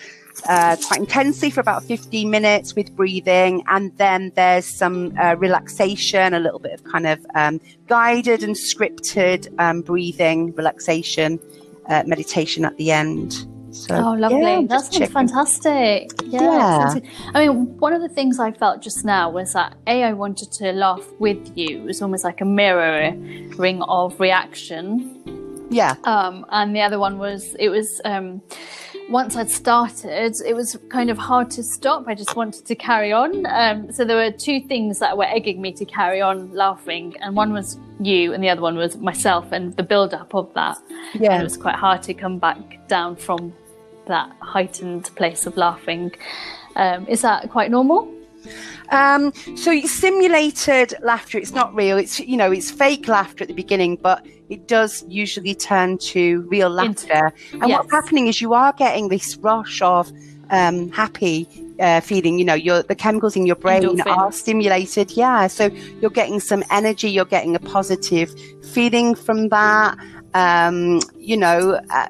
uh, 0.48 0.76
quite 0.86 1.00
intensely 1.00 1.50
for 1.50 1.60
about 1.60 1.84
15 1.84 2.30
minutes 2.30 2.74
with 2.74 2.94
breathing. 2.96 3.62
And 3.66 3.96
then 3.98 4.32
there's 4.34 4.64
some 4.64 5.14
uh, 5.18 5.36
relaxation, 5.36 6.32
a 6.32 6.40
little 6.40 6.58
bit 6.58 6.72
of 6.72 6.84
kind 6.84 7.06
of 7.06 7.24
um, 7.34 7.60
guided 7.86 8.42
and 8.42 8.54
scripted 8.54 9.52
um, 9.60 9.82
breathing, 9.82 10.54
relaxation, 10.54 11.38
uh, 11.88 12.02
meditation 12.06 12.64
at 12.64 12.76
the 12.78 12.92
end. 12.92 13.46
So, 13.74 13.94
Oh, 13.96 14.12
lovely. 14.12 14.40
yeah, 14.40 14.60
that 14.68 14.80
sounds 14.82 14.88
checking. 14.98 15.12
fantastic. 15.12 16.10
Yeah. 16.24 16.42
Yeah. 16.42 16.88
sounds. 16.90 17.06
I 17.34 17.46
mean, 17.46 17.76
one 17.78 17.92
of 17.92 18.00
the 18.02 18.08
things 18.08 18.38
I 18.38 18.52
felt 18.52 18.80
just 18.80 19.04
now 19.04 19.30
was 19.30 19.52
that 19.54 19.74
A, 19.88 20.04
I 20.04 20.12
wanted 20.12 20.52
to 20.52 20.72
laugh 20.72 21.04
with 21.18 21.42
you. 21.56 21.80
It 21.80 21.84
was 21.84 22.00
almost 22.00 22.22
like 22.24 22.40
a 22.40 22.44
mirroring 22.44 23.82
of 23.82 24.18
reaction. 24.20 25.66
Yeah. 25.70 25.96
Um, 26.04 26.46
and 26.50 26.74
the 26.76 26.82
other 26.82 26.98
one 27.00 27.18
was, 27.18 27.54
it 27.58 27.68
was, 27.68 28.00
um, 28.04 28.42
once 29.10 29.34
I'd 29.36 29.50
started, 29.50 30.34
it 30.46 30.54
was 30.54 30.78
kind 30.88 31.10
of 31.10 31.18
hard 31.18 31.50
to 31.52 31.62
stop. 31.62 32.04
I 32.06 32.14
just 32.14 32.36
wanted 32.36 32.64
to 32.66 32.74
carry 32.76 33.12
on. 33.12 33.44
Um, 33.46 33.90
so 33.90 34.04
there 34.04 34.16
were 34.16 34.30
two 34.30 34.60
things 34.60 34.98
that 35.00 35.16
were 35.18 35.24
egging 35.26 35.60
me 35.60 35.72
to 35.72 35.84
carry 35.84 36.20
on 36.20 36.52
laughing, 36.54 37.14
and 37.20 37.34
one 37.36 37.52
was 37.52 37.76
you, 38.00 38.32
and 38.32 38.42
the 38.42 38.48
other 38.50 38.62
one 38.62 38.76
was 38.76 38.96
myself, 38.98 39.50
and 39.52 39.76
the 39.76 39.82
build 39.82 40.14
up 40.14 40.34
of 40.34 40.52
that. 40.54 40.78
And 41.12 41.22
Yeah. 41.22 41.40
it 41.40 41.44
was 41.44 41.56
quite 41.56 41.74
hard 41.74 42.02
to 42.04 42.14
come 42.14 42.38
back 42.38 42.86
down 42.88 43.16
from 43.16 43.52
that 44.06 44.30
heightened 44.40 45.10
place 45.16 45.46
of 45.46 45.56
laughing. 45.56 46.12
Um, 46.76 47.06
is 47.06 47.22
that 47.22 47.50
quite 47.50 47.70
normal? 47.70 48.12
Um, 48.90 49.32
so 49.56 49.72
it's 49.72 49.90
simulated 49.90 50.94
laughter. 51.02 51.38
It's 51.38 51.52
not 51.52 51.74
real. 51.74 51.96
It's 51.98 52.20
you 52.20 52.36
know 52.36 52.52
it's 52.52 52.70
fake 52.70 53.08
laughter 53.08 53.44
at 53.44 53.48
the 53.48 53.54
beginning, 53.54 53.96
but 53.96 54.26
it 54.48 54.68
does 54.68 55.04
usually 55.08 55.54
turn 55.54 55.98
to 55.98 56.42
real 56.42 56.70
laughter. 56.70 57.32
and 57.52 57.62
what's 57.62 57.90
happening 57.90 58.26
is 58.26 58.40
you 58.40 58.52
are 58.52 58.72
getting 58.74 59.08
this 59.08 59.36
rush 59.38 59.80
of 59.80 60.12
um, 60.50 60.90
happy 60.90 61.48
uh, 61.80 62.00
feeling. 62.00 62.38
You 62.38 62.44
know, 62.44 62.54
your 62.54 62.82
the 62.82 62.94
chemicals 62.94 63.36
in 63.36 63.46
your 63.46 63.56
brain 63.56 64.00
are 64.02 64.32
stimulated. 64.32 65.12
Yeah, 65.12 65.46
so 65.46 65.66
you're 66.00 66.10
getting 66.10 66.40
some 66.40 66.62
energy. 66.70 67.08
You're 67.08 67.24
getting 67.24 67.56
a 67.56 67.60
positive 67.60 68.34
feeling 68.72 69.14
from 69.14 69.48
that. 69.48 69.96
Um, 70.34 71.00
you 71.16 71.36
know. 71.36 71.80
Uh, 71.90 72.08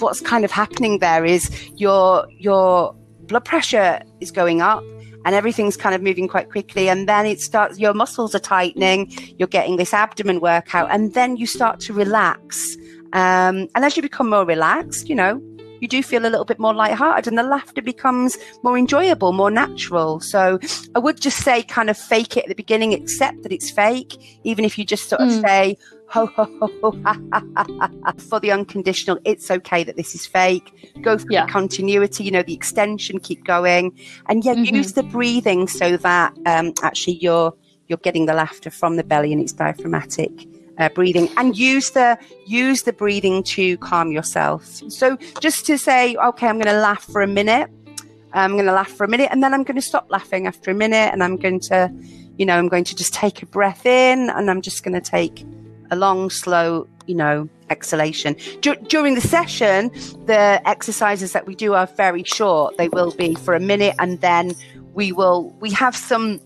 what's 0.00 0.20
kind 0.20 0.44
of 0.44 0.50
happening 0.50 0.98
there 0.98 1.24
is 1.24 1.50
your 1.76 2.26
your 2.30 2.94
blood 3.26 3.44
pressure 3.44 4.00
is 4.20 4.30
going 4.30 4.60
up 4.60 4.82
and 5.24 5.34
everything's 5.34 5.76
kind 5.76 5.94
of 5.94 6.00
moving 6.02 6.28
quite 6.28 6.48
quickly. 6.50 6.88
And 6.88 7.06
then 7.08 7.26
it 7.26 7.40
starts 7.40 7.78
your 7.78 7.92
muscles 7.92 8.34
are 8.34 8.38
tightening 8.38 9.10
you're 9.38 9.48
getting 9.48 9.76
this 9.76 9.92
abdomen 9.92 10.40
workout 10.40 10.88
and 10.90 11.12
then 11.14 11.36
you 11.36 11.46
start 11.46 11.80
to 11.80 11.92
relax. 11.92 12.76
Um, 13.12 13.68
and 13.74 13.84
as 13.84 13.96
you 13.96 14.02
become 14.02 14.30
more 14.30 14.44
relaxed 14.44 15.08
you 15.08 15.14
know 15.14 15.42
you 15.80 15.86
do 15.88 16.02
feel 16.02 16.22
a 16.22 16.28
little 16.28 16.44
bit 16.44 16.58
more 16.58 16.74
lighthearted 16.74 17.28
and 17.28 17.38
the 17.38 17.42
laughter 17.42 17.80
becomes 17.80 18.36
more 18.64 18.76
enjoyable 18.76 19.32
more 19.32 19.50
natural. 19.50 20.20
So 20.20 20.58
i 20.94 20.98
would 20.98 21.20
just 21.20 21.38
say 21.44 21.62
kind 21.62 21.88
of 21.90 21.96
fake 21.96 22.36
it 22.36 22.44
at 22.44 22.48
the 22.48 22.54
beginning 22.54 22.92
accept 22.94 23.42
that 23.42 23.52
it's 23.52 23.70
fake 23.70 24.40
even 24.44 24.64
if 24.64 24.76
you 24.78 24.84
just 24.84 25.08
sort 25.08 25.20
of 25.22 25.28
Mm. 25.28 25.40
say 25.46 25.76
ho 26.10 26.26
ho 26.26 26.44
ho 26.60 26.70
ho. 26.82 26.90
Ha, 27.04 27.18
ha, 27.32 27.44
ha, 27.56 27.66
ha, 27.80 27.90
ha, 28.04 28.12
for 28.18 28.40
the 28.40 28.50
unconditional 28.52 29.18
it's 29.24 29.50
okay 29.50 29.84
that 29.84 29.96
this 29.96 30.14
is 30.14 30.26
fake. 30.26 30.72
Go 31.02 31.18
for 31.18 31.26
Yeah. 31.30 31.44
the 31.46 31.52
continuity 31.52 32.24
you 32.24 32.30
know 32.30 32.42
the 32.42 32.54
extension 32.54 33.18
keep 33.20 33.44
going. 33.44 33.92
And 34.26 34.44
yeah 34.44 34.54
Mhm. 34.54 34.72
use 34.72 34.92
the 34.92 35.02
breathing 35.02 35.68
so 35.68 35.96
that 35.98 36.32
um, 36.46 36.72
actually 36.82 37.14
you're 37.14 37.52
you're 37.88 37.98
getting 37.98 38.26
the 38.26 38.34
laughter 38.34 38.70
from 38.70 38.96
the 38.96 39.04
belly 39.04 39.32
and 39.32 39.40
it's 39.40 39.52
diaphragmatic 39.52 40.30
uh, 40.78 40.88
breathing. 40.90 41.28
And 41.36 41.56
use 41.58 41.90
the 41.90 42.18
use 42.46 42.82
the 42.82 42.92
breathing 42.92 43.42
to 43.44 43.76
calm 43.78 44.12
yourself. 44.12 44.64
So 44.88 45.16
just 45.40 45.66
to 45.66 45.76
say 45.78 46.16
okay 46.16 46.46
i'm 46.48 46.56
going 46.56 46.66
to 46.74 46.80
laugh 46.80 47.02
for 47.04 47.22
a 47.22 47.26
minute. 47.26 47.70
I'm 48.34 48.52
going 48.52 48.66
to 48.66 48.72
laugh 48.72 48.90
for 48.90 49.04
a 49.04 49.08
minute 49.08 49.28
and 49.32 49.42
then 49.42 49.54
i'm 49.54 49.62
going 49.64 49.76
to 49.76 49.82
stop 49.82 50.06
laughing 50.10 50.46
after 50.46 50.70
a 50.70 50.74
minute 50.74 51.10
and 51.12 51.22
i'm 51.24 51.36
going 51.38 51.60
to 51.60 51.90
you 52.36 52.44
know 52.44 52.56
i'm 52.58 52.68
going 52.68 52.84
to 52.84 52.94
just 52.94 53.14
take 53.14 53.42
a 53.42 53.46
breath 53.46 53.86
in 53.86 54.28
and 54.28 54.50
i'm 54.50 54.60
just 54.60 54.84
going 54.84 54.92
to 54.92 55.00
take 55.00 55.46
a 55.90 55.96
long 55.96 56.30
slow 56.30 56.86
you 57.06 57.14
know 57.14 57.48
exhalation. 57.70 58.34
Dur- 58.60 58.76
during 58.88 59.14
the 59.14 59.20
session 59.20 59.90
the 60.26 60.60
exercises 60.66 61.32
that 61.32 61.46
we 61.46 61.54
do 61.54 61.74
are 61.74 61.86
very 61.86 62.22
short. 62.24 62.76
They 62.76 62.88
will 62.88 63.12
be 63.12 63.34
for 63.34 63.54
a 63.54 63.60
minute 63.60 63.94
and 63.98 64.20
then 64.20 64.54
we 64.94 65.12
will 65.12 65.50
we 65.60 65.70
have 65.72 65.94
some 65.96 66.40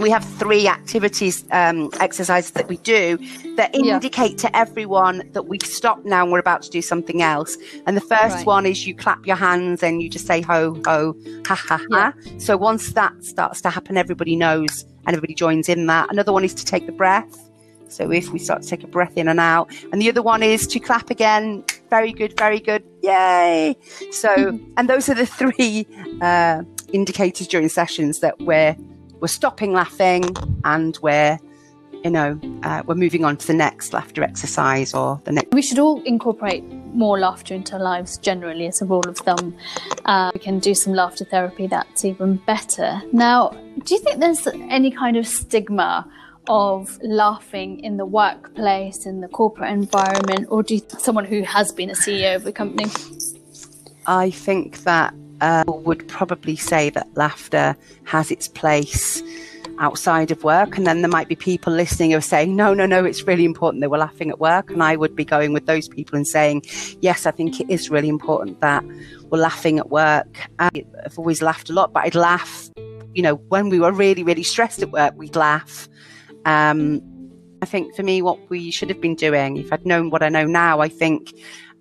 we 0.00 0.10
have 0.10 0.22
three 0.24 0.68
activities 0.68 1.44
um, 1.50 1.90
exercises 1.98 2.52
that 2.52 2.68
we 2.68 2.76
do 2.78 3.18
that 3.56 3.70
Yeah. 3.74 3.94
indicate 3.94 4.38
to 4.38 4.56
everyone 4.56 5.28
that 5.32 5.46
we've 5.48 5.62
stopped 5.66 6.04
now 6.04 6.22
and 6.22 6.30
we're 6.30 6.38
about 6.38 6.62
to 6.62 6.70
do 6.70 6.80
something 6.80 7.20
else. 7.20 7.56
And 7.84 7.96
the 7.96 8.00
first 8.00 8.36
Right. 8.36 8.46
one 8.46 8.64
is 8.66 8.86
you 8.86 8.94
clap 8.94 9.26
your 9.26 9.34
hands 9.34 9.82
and 9.82 10.00
you 10.00 10.08
just 10.08 10.26
say 10.28 10.40
ho 10.40 10.80
ho 10.86 11.14
ha 11.48 11.56
ha 11.56 11.80
ha. 11.90 12.12
So 12.38 12.56
once 12.56 12.92
that 12.92 13.24
starts 13.24 13.60
to 13.62 13.70
happen 13.70 13.96
everybody 13.96 14.36
knows 14.36 14.84
and 15.06 15.16
everybody 15.16 15.34
joins 15.34 15.68
in 15.68 15.86
that. 15.86 16.12
Another 16.12 16.32
one 16.32 16.44
is 16.44 16.54
to 16.54 16.64
take 16.64 16.86
the 16.86 16.92
breath 16.92 17.47
so 17.88 18.10
if 18.10 18.30
we 18.30 18.38
start 18.38 18.62
to 18.62 18.68
take 18.68 18.84
a 18.84 18.86
breath 18.86 19.16
in 19.16 19.28
and 19.28 19.40
out, 19.40 19.70
and 19.92 20.00
the 20.00 20.08
other 20.08 20.22
one 20.22 20.42
is 20.42 20.66
to 20.68 20.80
clap 20.80 21.10
again. 21.10 21.64
Very 21.90 22.12
good, 22.12 22.36
very 22.38 22.60
good, 22.60 22.84
yay! 23.02 23.76
So, 24.10 24.58
and 24.76 24.88
those 24.88 25.08
are 25.08 25.14
the 25.14 25.26
three 25.26 25.86
uh, 26.20 26.62
indicators 26.92 27.46
during 27.46 27.68
sessions 27.68 28.20
that 28.20 28.38
we're 28.40 28.76
we're 29.20 29.28
stopping 29.28 29.72
laughing 29.72 30.24
and 30.64 30.96
we're 31.02 31.38
you 32.04 32.10
know 32.10 32.38
uh, 32.62 32.82
we're 32.86 32.94
moving 32.94 33.24
on 33.24 33.36
to 33.36 33.46
the 33.46 33.54
next 33.54 33.92
laughter 33.92 34.22
exercise 34.22 34.94
or 34.94 35.20
the 35.24 35.32
next. 35.32 35.52
We 35.52 35.62
should 35.62 35.78
all 35.78 36.02
incorporate 36.02 36.64
more 36.94 37.18
laughter 37.18 37.54
into 37.54 37.74
our 37.74 37.82
lives 37.82 38.18
generally 38.18 38.66
as 38.66 38.80
a 38.82 38.84
rule 38.84 39.06
of 39.08 39.16
thumb. 39.18 39.56
Uh, 40.04 40.30
we 40.34 40.40
can 40.40 40.58
do 40.58 40.74
some 40.74 40.94
laughter 40.94 41.24
therapy, 41.24 41.66
that's 41.66 42.04
even 42.04 42.36
better. 42.46 43.00
Now, 43.12 43.50
do 43.84 43.94
you 43.94 44.00
think 44.00 44.20
there's 44.20 44.46
any 44.46 44.90
kind 44.90 45.16
of 45.16 45.26
stigma 45.26 46.08
of 46.48 46.98
laughing 47.02 47.80
in 47.80 47.96
the 47.96 48.06
workplace, 48.06 49.06
in 49.06 49.20
the 49.20 49.28
corporate 49.28 49.70
environment, 49.70 50.46
or 50.50 50.62
do 50.62 50.76
you, 50.76 50.82
someone 50.98 51.24
who 51.24 51.42
has 51.42 51.72
been 51.72 51.90
a 51.90 51.94
CEO 51.94 52.36
of 52.36 52.46
a 52.46 52.52
company? 52.52 52.90
I 54.06 54.30
think 54.30 54.84
that 54.84 55.14
uh, 55.40 55.64
would 55.66 56.08
probably 56.08 56.56
say 56.56 56.90
that 56.90 57.06
laughter 57.14 57.76
has 58.04 58.30
its 58.30 58.48
place 58.48 59.22
outside 59.78 60.30
of 60.30 60.44
work. 60.44 60.76
And 60.76 60.86
then 60.86 61.02
there 61.02 61.10
might 61.10 61.28
be 61.28 61.36
people 61.36 61.72
listening 61.72 62.10
who 62.10 62.16
are 62.16 62.22
saying, 62.22 62.56
no, 62.56 62.74
no, 62.74 62.86
no, 62.86 63.04
it's 63.04 63.22
really 63.26 63.44
important 63.44 63.80
that 63.82 63.90
we're 63.90 63.98
laughing 63.98 64.30
at 64.30 64.40
work. 64.40 64.70
And 64.70 64.82
I 64.82 64.96
would 64.96 65.14
be 65.14 65.24
going 65.24 65.52
with 65.52 65.66
those 65.66 65.88
people 65.88 66.16
and 66.16 66.26
saying, 66.26 66.62
yes, 67.00 67.26
I 67.26 67.30
think 67.30 67.60
it 67.60 67.70
is 67.70 67.90
really 67.90 68.08
important 68.08 68.60
that 68.60 68.84
we're 69.30 69.38
laughing 69.38 69.78
at 69.78 69.90
work. 69.90 70.48
I've 70.58 71.16
always 71.16 71.42
laughed 71.42 71.70
a 71.70 71.72
lot, 71.72 71.92
but 71.92 72.04
I'd 72.04 72.14
laugh, 72.14 72.70
you 73.14 73.22
know, 73.22 73.36
when 73.48 73.68
we 73.68 73.78
were 73.78 73.92
really, 73.92 74.24
really 74.24 74.42
stressed 74.42 74.82
at 74.82 74.90
work, 74.90 75.14
we'd 75.16 75.36
laugh. 75.36 75.88
Um, 76.44 77.02
I 77.60 77.66
think 77.66 77.94
for 77.94 78.02
me, 78.02 78.22
what 78.22 78.38
we 78.50 78.70
should 78.70 78.88
have 78.88 79.00
been 79.00 79.14
doing, 79.14 79.56
if 79.56 79.72
I'd 79.72 79.84
known 79.84 80.10
what 80.10 80.22
I 80.22 80.28
know 80.28 80.46
now, 80.46 80.80
I 80.80 80.88
think 80.88 81.32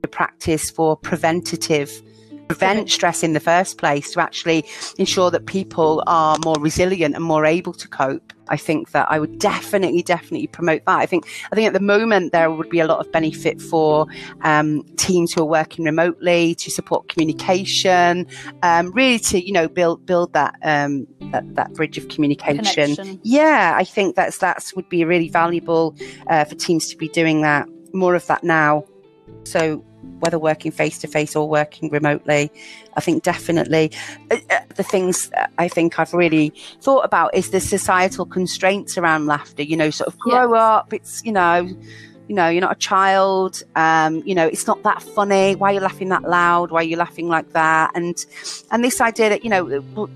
the 0.02 0.08
practice 0.08 0.70
for 0.70 0.96
preventative 0.96 2.02
prevent 2.48 2.89
stress 2.89 3.24
in 3.24 3.34
the 3.34 3.39
first 3.39 3.77
place 3.77 4.12
to 4.13 4.22
actually 4.22 4.66
ensure 4.98 5.30
that 5.32 5.46
people 5.46 6.04
are 6.08 6.38
more 6.44 6.56
resilient 6.60 7.16
and 7.16 7.24
more 7.24 7.46
able 7.46 7.74
to 7.74 7.88
cope. 7.88 8.34
I 8.50 8.58
think 8.58 8.92
that 8.92 9.08
I 9.12 9.20
would 9.20 9.39
definitely, 9.39 10.01
definitely 10.01 10.48
promote 10.48 10.86
that. 10.86 11.00
I 11.00 11.06
think, 11.06 11.27
I 11.51 11.56
think 11.56 11.68
at 11.68 11.74
the 11.74 11.82
moment 11.82 12.32
there 12.32 12.50
would 12.50 12.70
be 12.70 12.80
a 12.80 12.88
lot 12.88 13.06
of 13.06 13.12
benefit 13.12 13.62
for 13.62 14.08
um, 14.42 14.84
teams 14.96 15.34
who 15.34 15.42
are 15.42 15.46
working 15.46 15.84
remotely 15.84 16.56
to 16.56 16.72
support 16.72 17.10
communication, 17.10 18.25
um, 18.63 18.92
really 18.94 19.20
to 19.20 19.46
you 19.46 19.51
know 19.51 19.68
build 19.68 20.06
build 20.06 20.32
that 20.34 20.56
um, 20.63 21.08
that, 21.32 21.44
that 21.56 21.74
bridge 21.74 21.98
of 21.98 22.08
communication. 22.08 22.96
Connection. 22.96 23.20
Yeah, 23.24 23.74
I 23.75 23.84
think 23.84 24.16
that's 24.16 24.38
that's 24.38 24.74
would 24.75 24.88
be 24.89 25.04
really 25.04 25.30
valuable 25.30 25.96
uh, 26.27 26.46
for 26.46 26.56
teams 26.56 26.88
to 26.88 26.98
be 26.98 27.10
doing 27.10 27.42
that 27.42 27.68
more 27.94 28.16
of 28.16 28.25
that 28.27 28.44
now. 28.44 28.86
So 29.44 29.84
whether 30.20 30.40
working 30.40 30.72
face 30.72 30.98
to 31.00 31.08
face 31.08 31.36
or 31.36 31.48
working 31.48 31.90
remotely. 31.92 32.52
I 32.96 33.02
think 33.02 33.24
definitely 33.24 33.92
uh, 34.32 34.38
uh, 34.50 34.60
the 34.76 34.84
things 34.84 35.30
I 35.58 35.68
think 35.68 36.00
I've 36.00 36.14
really 36.14 36.54
thought 36.82 37.06
about 37.06 37.36
is 37.36 37.50
the 37.52 37.60
societal 37.60 38.26
constraints 38.26 38.98
around 38.98 39.28
laughter. 39.28 39.64
You 39.64 39.78
know, 39.78 39.90
sort 39.90 40.08
of 40.08 40.18
grow 40.20 40.54
Yes. 40.54 40.62
up. 40.62 40.94
It's 40.94 41.22
you 41.24 41.32
know. 41.32 41.70
You 42.30 42.36
know, 42.36 42.50
you're 42.50 42.60
not 42.60 42.74
a 42.74 42.80
child. 42.80 43.62
Um, 43.78 44.22
you 44.26 44.36
know, 44.36 44.46
it's 44.46 44.68
not 44.68 44.84
that 44.84 45.02
funny. 45.02 45.56
Why 45.56 45.70
are 45.72 45.76
you 45.76 45.80
laughing 45.80 46.10
that 46.10 46.24
loud? 46.24 46.72
Why 46.72 46.82
are 46.82 46.84
you 46.84 46.98
laughing 46.98 47.30
like 47.30 47.50
that? 47.54 47.92
And 47.96 48.18
and 48.70 48.84
this 48.84 49.00
idea 49.00 49.30
that 49.30 49.46
you 49.46 49.50
know, 49.50 49.66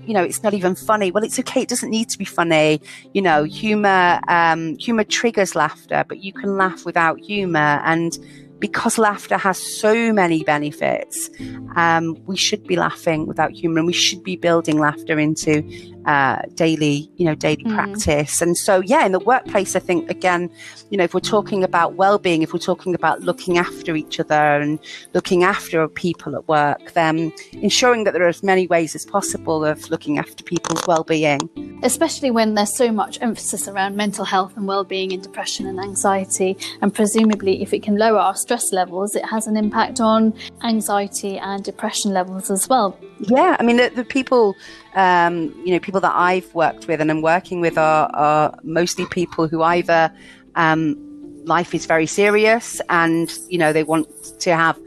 you 0.04 0.12
know, 0.12 0.22
it's 0.22 0.42
not 0.42 0.52
even 0.52 0.74
funny. 0.74 1.10
Well, 1.10 1.24
it's 1.24 1.38
okay. 1.38 1.62
It 1.62 1.70
doesn't 1.70 1.88
need 1.88 2.10
to 2.10 2.18
be 2.18 2.26
funny. 2.26 2.82
You 3.14 3.22
know, 3.22 3.44
humor 3.44 4.20
um, 4.28 4.76
humor 4.76 5.04
triggers 5.04 5.54
laughter, 5.54 6.04
but 6.06 6.18
you 6.18 6.34
can 6.34 6.58
laugh 6.58 6.84
without 6.84 7.18
humor. 7.18 7.80
And 7.82 8.12
because 8.62 8.96
laughter 8.96 9.36
has 9.36 9.58
so 9.58 10.12
many 10.12 10.44
benefits, 10.44 11.28
um, 11.74 12.16
we 12.26 12.36
should 12.36 12.64
be 12.64 12.76
laughing 12.76 13.26
without 13.26 13.50
humor, 13.50 13.78
and 13.78 13.88
we 13.88 13.92
should 13.92 14.22
be 14.22 14.36
building 14.36 14.78
laughter 14.78 15.18
into 15.18 15.64
uh, 16.06 16.42
daily, 16.54 17.10
you 17.16 17.24
know, 17.24 17.34
daily 17.34 17.64
Mm. 17.64 17.74
practice. 17.74 18.42
And 18.42 18.56
so, 18.56 18.80
yeah, 18.80 19.06
in 19.06 19.12
the 19.12 19.20
workplace, 19.20 19.76
I 19.76 19.78
think 19.78 20.10
again, 20.10 20.50
you 20.90 20.98
know, 20.98 21.04
if 21.04 21.14
we're 21.14 21.20
talking 21.20 21.62
about 21.62 21.94
well-being, 21.94 22.42
if 22.42 22.52
we're 22.52 22.58
talking 22.58 22.94
about 22.94 23.20
looking 23.22 23.58
after 23.58 23.94
each 23.94 24.18
other 24.18 24.34
and 24.60 24.78
looking 25.14 25.44
after 25.44 25.86
people 25.88 26.34
at 26.34 26.46
work, 26.48 26.92
then 26.94 27.32
ensuring 27.52 28.04
that 28.04 28.12
there 28.14 28.24
are 28.24 28.28
as 28.28 28.42
many 28.42 28.66
ways 28.66 28.94
as 28.94 29.04
possible 29.06 29.64
of 29.64 29.88
looking 29.90 30.18
after 30.18 30.42
people's 30.44 30.82
well-being. 30.86 31.40
especially 31.84 32.30
when 32.30 32.54
there's 32.54 32.76
so 32.76 32.92
much 32.92 33.18
emphasis 33.20 33.66
around 33.66 33.96
mental 33.96 34.24
health 34.24 34.56
and 34.56 34.68
well-being 34.68 35.12
and 35.12 35.20
depression 35.22 35.66
and 35.66 35.80
anxiety 35.80 36.56
and 36.80 36.94
presumably 36.94 37.60
if 37.60 37.72
it 37.74 37.82
can 37.82 37.96
lower 37.96 38.18
our 38.18 38.36
stress 38.36 38.72
levels 38.72 39.16
it 39.16 39.24
has 39.24 39.48
an 39.48 39.56
impact 39.56 40.00
on 40.00 40.32
anxiety 40.62 41.38
and 41.38 41.64
depression 41.64 42.12
levels 42.12 42.50
as 42.50 42.68
well 42.68 42.96
Yeah, 43.20 43.56
I 43.58 43.62
mean, 43.62 43.76
the, 43.76 43.88
the 43.94 44.04
people, 44.04 44.54
um, 44.94 45.52
you 45.64 45.72
know, 45.72 45.80
people 45.80 45.91
that 46.00 46.14
I've 46.14 46.52
worked 46.54 46.88
with 46.88 47.00
and 47.00 47.10
I'm 47.10 47.22
working 47.22 47.60
with 47.60 47.78
are, 47.78 48.10
are 48.14 48.58
mostly 48.62 49.06
people 49.06 49.48
who 49.48 49.62
either 49.62 50.12
um, 50.54 50.96
life 51.44 51.74
is 51.74 51.86
very 51.86 52.06
serious 52.06 52.80
and, 52.88 53.32
you 53.48 53.58
know, 53.58 53.72
they 53.72 53.84
want 53.84 54.08
to 54.40 54.54
have 54.54 54.78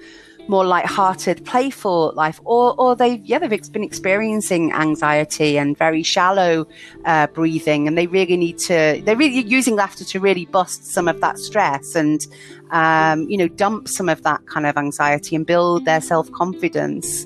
more 0.48 0.66
light-hearted, 0.66 1.44
playful 1.46 2.14
life, 2.16 2.40
or 2.44 2.80
or 2.80 2.96
they 2.96 3.16
yeah 3.26 3.40
they've 3.40 3.72
been 3.72 3.84
experiencing 3.84 4.72
anxiety 4.74 5.58
and 5.58 5.78
very 5.78 6.04
shallow 6.04 6.68
uh, 7.06 7.28
breathing, 7.28 7.88
and 7.88 7.98
they 7.98 8.08
really 8.08 8.38
need 8.38 8.58
to 8.60 9.02
they're 9.06 9.16
really 9.16 9.42
using 9.42 9.76
laughter 9.76 10.04
to 10.06 10.20
really 10.20 10.46
bust 10.46 10.86
some 10.86 11.08
of 11.08 11.20
that 11.22 11.40
stress 11.40 11.96
and 11.96 12.28
um, 12.72 13.28
you 13.30 13.38
know 13.38 13.48
dump 13.48 13.88
some 13.88 14.10
of 14.10 14.22
that 14.24 14.46
kind 14.48 14.66
of 14.66 14.78
anxiety 14.78 15.36
and 15.36 15.46
build 15.46 15.86
their 15.86 16.02
self 16.02 16.32
confidence 16.32 17.26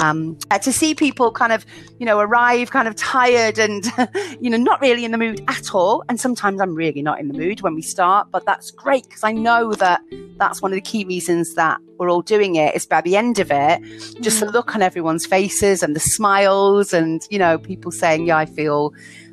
um, 0.00 0.38
uh, 0.50 0.58
to 0.58 0.72
see 0.72 0.94
people 0.94 1.30
kind 1.30 1.52
of, 1.52 1.66
you 1.98 2.06
know, 2.06 2.18
arrive 2.18 2.70
kind 2.70 2.88
of 2.88 2.96
tired 2.96 3.58
and, 3.58 3.84
you 4.40 4.50
know, 4.50 4.56
not 4.56 4.80
really 4.80 5.04
in 5.04 5.10
the 5.10 5.18
mood 5.18 5.42
at 5.48 5.74
all. 5.74 6.04
And 6.08 6.20
sometimes 6.20 6.60
I'm 6.60 6.74
really 6.74 7.02
not 7.02 7.20
in 7.20 7.28
the 7.28 7.34
mood 7.34 7.60
when 7.60 7.74
we 7.74 7.82
start, 7.82 8.28
but 8.30 8.44
that's 8.46 8.70
great 8.70 9.04
because 9.04 9.24
I 9.24 9.32
know 9.32 9.72
that 9.74 10.02
that's 10.36 10.62
one 10.62 10.72
of 10.72 10.76
the 10.76 10.82
key 10.82 11.04
reasons 11.04 11.54
that 11.54 11.78
we're 11.98 12.10
all 12.10 12.22
doing 12.22 12.56
it 12.56 12.74
is 12.74 12.86
by 12.86 13.00
the 13.00 13.16
end 13.16 13.38
of 13.38 13.50
it, 13.50 13.82
just 14.20 14.40
the 14.40 14.46
look 14.46 14.74
on 14.74 14.82
everyone's 14.82 15.26
faces 15.26 15.82
and 15.82 15.94
the 15.94 16.00
smiles 16.00 16.92
and, 16.92 17.22
you 17.30 17.38
know, 17.38 17.58
people 17.58 17.90
saying, 17.90 18.26
yeah, 18.26 18.36
I 18.36 18.46
feel. 18.46 18.92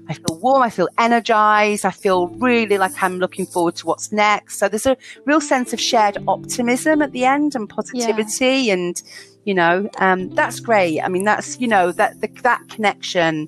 I 0.09 0.13
feel 0.13 0.39
warm. 0.39 0.61
I 0.63 0.69
feel 0.69 0.87
energized. 0.97 1.83
I 1.83 1.91
feel 1.91 2.29
really 2.29 2.77
like 2.77 3.03
I'm 3.03 3.19
looking 3.19 3.45
forward 3.45 3.75
to 3.75 3.85
what's 3.87 4.09
next. 4.13 4.57
So 4.57 4.69
there's 4.69 4.85
a 4.85 4.95
real 5.25 5.41
sense 5.41 5.73
of 5.73 5.81
shared 5.81 6.17
optimism 6.29 7.01
at 7.01 7.11
the 7.11 7.25
end 7.25 7.55
and 7.55 7.67
positivity 7.67 8.69
and, 8.69 9.03
you 9.47 9.53
know 9.53 9.89
um, 9.99 10.29
that's 10.35 10.59
great. 10.59 10.99
I 10.99 11.07
mean 11.07 11.23
that's 11.23 11.59
you 11.59 11.67
know 11.67 11.93
that 11.93 12.19
the, 12.19 12.27
that 12.43 12.61
connection 12.67 13.47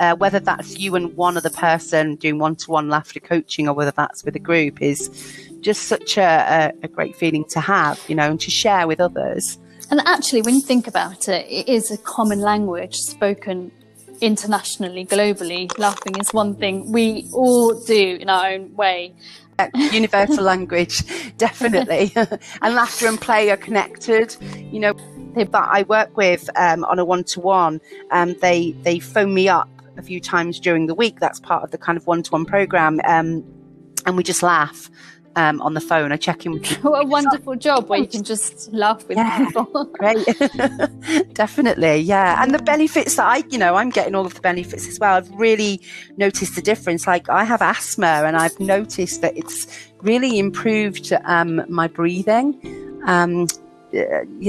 uh, 0.00 0.16
whether 0.16 0.40
that's 0.40 0.78
you 0.78 0.96
and 0.96 1.14
one 1.16 1.36
other 1.36 1.50
person 1.50 2.16
doing 2.16 2.38
one-to-one 2.38 2.88
laughter 2.88 3.20
coaching 3.20 3.68
or 3.68 3.74
whether 3.74 3.92
that's 3.92 4.24
with 4.24 4.34
a 4.34 4.40
group 4.40 4.82
is 4.82 5.10
just 5.60 5.82
such 5.82 6.18
a, 6.18 6.72
a, 6.82 6.86
a 6.86 6.88
great 6.88 7.14
feeling 7.14 7.44
to 7.50 7.60
have 7.60 8.02
you 8.08 8.14
know 8.14 8.30
and 8.30 8.40
to 8.40 8.50
share 8.50 8.88
with 8.88 9.00
others. 9.00 9.58
And 9.90 10.00
actually 10.06 10.40
when 10.40 10.54
you 10.54 10.62
think 10.62 10.88
about 10.88 11.28
it 11.28 11.46
it 11.46 11.68
is 11.68 11.90
a 11.90 11.98
common 11.98 12.40
language 12.40 12.96
spoken 12.96 13.70
internationally 14.22 15.04
globally. 15.04 15.70
Laughing 15.76 16.18
is 16.18 16.32
one 16.32 16.54
thing 16.54 16.90
we 16.90 17.28
all 17.34 17.78
do 17.84 18.16
in 18.18 18.30
our 18.30 18.52
own 18.52 18.74
way. 18.74 19.12
Uh, 19.58 19.68
universal 19.92 20.42
language 20.52 21.02
definitely. 21.36 22.12
And 22.62 22.74
laughter 22.74 23.06
and 23.06 23.20
play 23.20 23.50
are 23.50 23.58
connected 23.58 24.34
you 24.72 24.80
know 24.80 24.94
that 25.34 25.68
i 25.70 25.82
work 25.84 26.16
with 26.16 26.48
um, 26.56 26.84
on 26.84 26.98
a 26.98 27.04
one-to-one 27.04 27.80
um, 28.10 28.34
they 28.40 28.72
they 28.82 28.98
phone 28.98 29.34
me 29.34 29.48
up 29.48 29.68
a 29.96 30.02
few 30.02 30.20
times 30.20 30.58
during 30.60 30.86
the 30.86 30.94
week 30.94 31.20
that's 31.20 31.40
part 31.40 31.62
of 31.62 31.70
the 31.70 31.78
kind 31.78 31.96
of 31.98 32.06
one-to-one 32.06 32.44
program 32.44 33.00
um, 33.06 33.44
and 34.06 34.16
we 34.16 34.22
just 34.22 34.42
laugh 34.42 34.90
um, 35.36 35.60
on 35.62 35.74
the 35.74 35.80
phone 35.80 36.12
i 36.12 36.16
check 36.16 36.46
in 36.46 36.52
with 36.52 36.62
people 36.62 36.90
what 36.92 37.04
a 37.04 37.08
wonderful 37.08 37.56
job 37.56 37.88
where 37.88 37.98
you 37.98 38.06
can 38.06 38.22
just 38.22 38.72
laugh 38.72 39.06
with 39.08 39.16
Yeah. 39.18 39.44
people 39.46 39.64
Great. 39.98 40.24
Definitely. 41.34 41.96
Yeah. 41.98 42.42
And 42.42 42.54
the 42.54 42.62
benefits 42.62 43.16
that 43.16 43.26
I, 43.26 43.42
you 43.50 43.58
know, 43.58 43.74
I'm 43.76 43.90
getting 43.90 44.14
all 44.14 44.26
of 44.26 44.34
the 44.34 44.40
benefits 44.40 44.86
as 44.88 44.98
well. 44.98 45.16
I've 45.16 45.30
really 45.32 45.80
noticed 46.16 46.54
the 46.54 46.62
difference. 46.62 47.06
Like 47.06 47.28
I 47.28 47.44
have 47.44 47.62
asthma 47.62 48.06
and 48.24 48.36
I've 48.36 48.58
noticed 48.60 49.20
that 49.22 49.36
it's 49.36 49.66
really 50.02 50.38
improved 50.38 51.12
um, 51.24 51.64
my 51.68 51.88
breathing. 51.88 52.54
Um, 53.06 53.46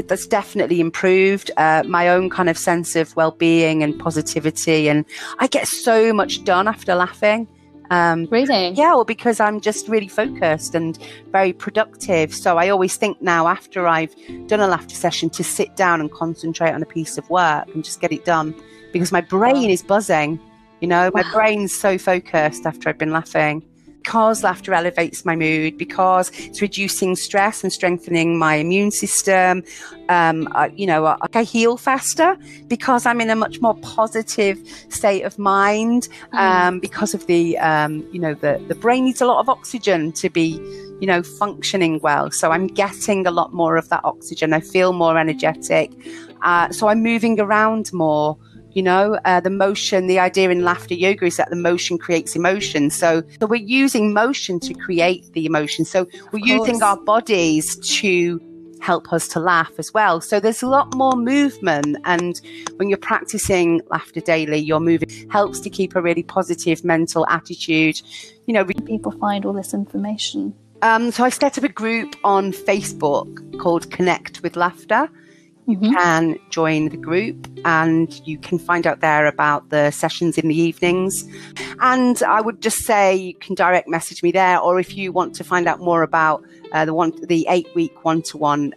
that's 0.07 0.27
definitely 0.27 0.79
improved 0.79 1.51
uh, 1.57 1.83
my 1.87 2.09
own 2.09 2.29
kind 2.29 2.49
of 2.49 2.57
sense 2.57 2.95
of 2.95 3.15
well-being 3.15 3.83
and 3.83 3.97
positivity 3.99 4.89
and 4.89 5.05
i 5.39 5.47
get 5.47 5.67
so 5.67 6.11
much 6.11 6.43
done 6.43 6.67
after 6.67 6.95
laughing 6.95 7.47
um, 7.91 8.27
really 8.31 8.69
yeah, 8.69 8.93
well, 8.93 9.05
because 9.05 9.39
I'm 9.39 9.61
just 9.61 9.87
really 9.87 10.07
focused 10.07 10.75
and 10.75 10.97
very 11.31 11.53
productive. 11.53 12.33
So 12.33 12.57
I 12.57 12.69
always 12.69 12.97
think 12.97 13.21
now, 13.21 13.47
after 13.47 13.87
I've 13.87 14.13
done 14.47 14.59
a 14.59 14.67
laughter 14.67 14.95
session, 14.95 15.29
to 15.31 15.43
sit 15.43 15.75
down 15.75 16.01
and 16.01 16.11
concentrate 16.11 16.71
on 16.71 16.81
a 16.81 16.85
piece 16.85 17.17
of 17.17 17.29
work 17.29 17.67
and 17.73 17.83
just 17.83 18.01
get 18.01 18.11
it 18.11 18.25
done 18.25 18.55
because 18.91 19.11
my 19.11 19.21
brain 19.21 19.69
is 19.69 19.83
buzzing. 19.83 20.39
You 20.81 20.87
know, 20.87 21.11
my 21.13 21.21
Wow. 21.21 21.31
brain's 21.33 21.73
so 21.73 21.97
focused 21.97 22.65
after 22.65 22.89
I've 22.89 22.97
been 22.97 23.11
laughing. 23.11 23.63
Because 24.05 24.43
laughter 24.43 24.71
elevates 24.71 25.25
my 25.25 25.35
mood, 25.35 25.79
because 25.79 26.31
it's 26.37 26.61
reducing 26.61 27.15
stress 27.15 27.63
and 27.63 27.73
strengthening 27.73 28.37
my 28.37 28.55
immune 28.55 28.91
system. 28.91 29.63
Um, 30.09 30.47
I, 30.51 30.67
you 30.75 30.85
know, 30.85 31.07
I, 31.07 31.17
I, 31.33 31.41
heal 31.41 31.75
faster 31.75 32.37
because 32.67 33.07
I'm 33.07 33.19
in 33.19 33.31
a 33.31 33.35
much 33.35 33.61
more 33.61 33.73
positive 33.77 34.59
state 34.89 35.23
of 35.23 35.39
mind. 35.39 36.07
Mm. 36.33 36.37
Um, 36.37 36.79
because 36.79 37.15
of 37.15 37.25
the, 37.25 37.57
um, 37.57 38.07
you 38.11 38.19
know, 38.19 38.35
the 38.35 38.63
the 38.67 38.75
brain 38.75 39.05
needs 39.05 39.21
a 39.21 39.25
lot 39.25 39.39
of 39.39 39.49
oxygen 39.49 40.11
to 40.13 40.29
be 40.29 40.59
you 41.01 41.07
know, 41.07 41.21
functioning 41.21 41.99
well. 42.01 42.31
So 42.31 42.51
I'm 42.51 42.67
getting 42.67 43.27
a 43.27 43.31
lot 43.31 43.53
more 43.53 43.75
of 43.75 43.89
that 43.89 43.99
oxygen. 44.05 44.53
I 44.53 44.61
feel 44.61 44.93
more 44.93 45.17
energetic. 45.17 45.91
Uh, 46.41 46.71
so 46.71 46.87
I'm 46.87 47.03
moving 47.03 47.39
around 47.39 47.91
more. 47.91 48.37
You 48.75 48.83
know, 48.83 49.17
uh, 49.25 49.39
the 49.39 49.49
motion, 49.49 50.07
the 50.07 50.19
idea 50.19 50.49
in 50.49 50.63
laughter 50.63 50.93
yoga 50.93 51.25
is 51.25 51.37
that 51.37 51.49
the 51.49 51.55
motion 51.55 51.97
creates 51.97 52.35
emotion. 52.35 52.89
So, 52.89 53.23
so 53.39 53.47
we're 53.47 53.55
using 53.55 54.13
motion 54.13 54.59
to 54.59 54.73
create 54.73 55.31
the 55.33 55.45
emotion. 55.45 55.85
So 55.85 56.07
we're 56.31 56.45
using 56.45 56.83
our 56.83 56.97
bodies 56.97 57.77
to 57.99 58.39
help 58.81 59.11
us 59.11 59.27
to 59.29 59.39
laugh 59.39 59.71
as 59.77 59.93
well. 59.93 60.21
So 60.21 60.39
there's 60.39 60.61
a 60.61 60.67
lot 60.67 60.93
more 60.93 61.15
movement. 61.15 61.97
And 62.05 62.39
when 62.75 62.89
you're 62.89 62.97
practicing 62.97 63.81
laughter 63.89 64.19
daily, 64.19 64.59
your 64.59 64.79
moving 64.79 65.09
helps 65.31 65.59
to 65.61 65.69
keep 65.69 65.95
a 65.95 66.01
really 66.01 66.23
positive 66.23 66.83
mental 66.83 67.25
attitude. 67.27 68.01
You 68.45 68.53
know, 68.53 68.65
people 68.65 69.11
find 69.13 69.45
all 69.45 69.53
this 69.53 69.73
information. 69.73 70.53
Um, 70.81 71.11
so 71.11 71.23
I 71.23 71.29
set 71.29 71.57
up 71.57 71.63
a 71.63 71.69
group 71.69 72.15
on 72.23 72.51
Facebook 72.51 73.59
called 73.59 73.89
Connect 73.89 74.43
with 74.43 74.55
Laughter. 74.55 75.09
You 75.67 75.77
mm-hmm. 75.77 75.93
can 75.93 76.39
join 76.51 76.89
the 76.89 76.97
group 76.97 77.47
and 77.65 78.13
you 78.27 78.37
can 78.37 78.59
find 78.59 78.85
out 78.85 79.01
there 79.01 79.25
about 79.25 79.69
the 79.69 79.89
sessions 79.89 80.37
in 80.37 80.47
the 80.47 80.55
evenings. 80.55 81.23
And 81.79 82.21
I 82.21 82.41
would 82.41 82.61
just 82.61 82.79
say 82.79 83.15
you 83.15 83.35
can 83.35 83.55
direct 83.55 83.87
message 83.87 84.21
me 84.21 84.31
there, 84.31 84.59
or 84.59 84.79
if 84.79 84.95
you 84.95 85.11
want 85.11 85.33
to 85.35 85.43
find 85.43 85.67
out 85.67 85.79
more 85.79 86.03
about 86.03 86.43
uh, 86.71 86.85
the 86.85 86.93
one, 86.93 87.13
the 87.27 87.47
eight 87.49 87.67
week 87.73 88.05
one 88.05 88.21
to 88.23 88.37
one 88.37 88.73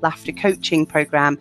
laughter 0.00 0.32
coaching 0.32 0.86
program, 0.86 1.38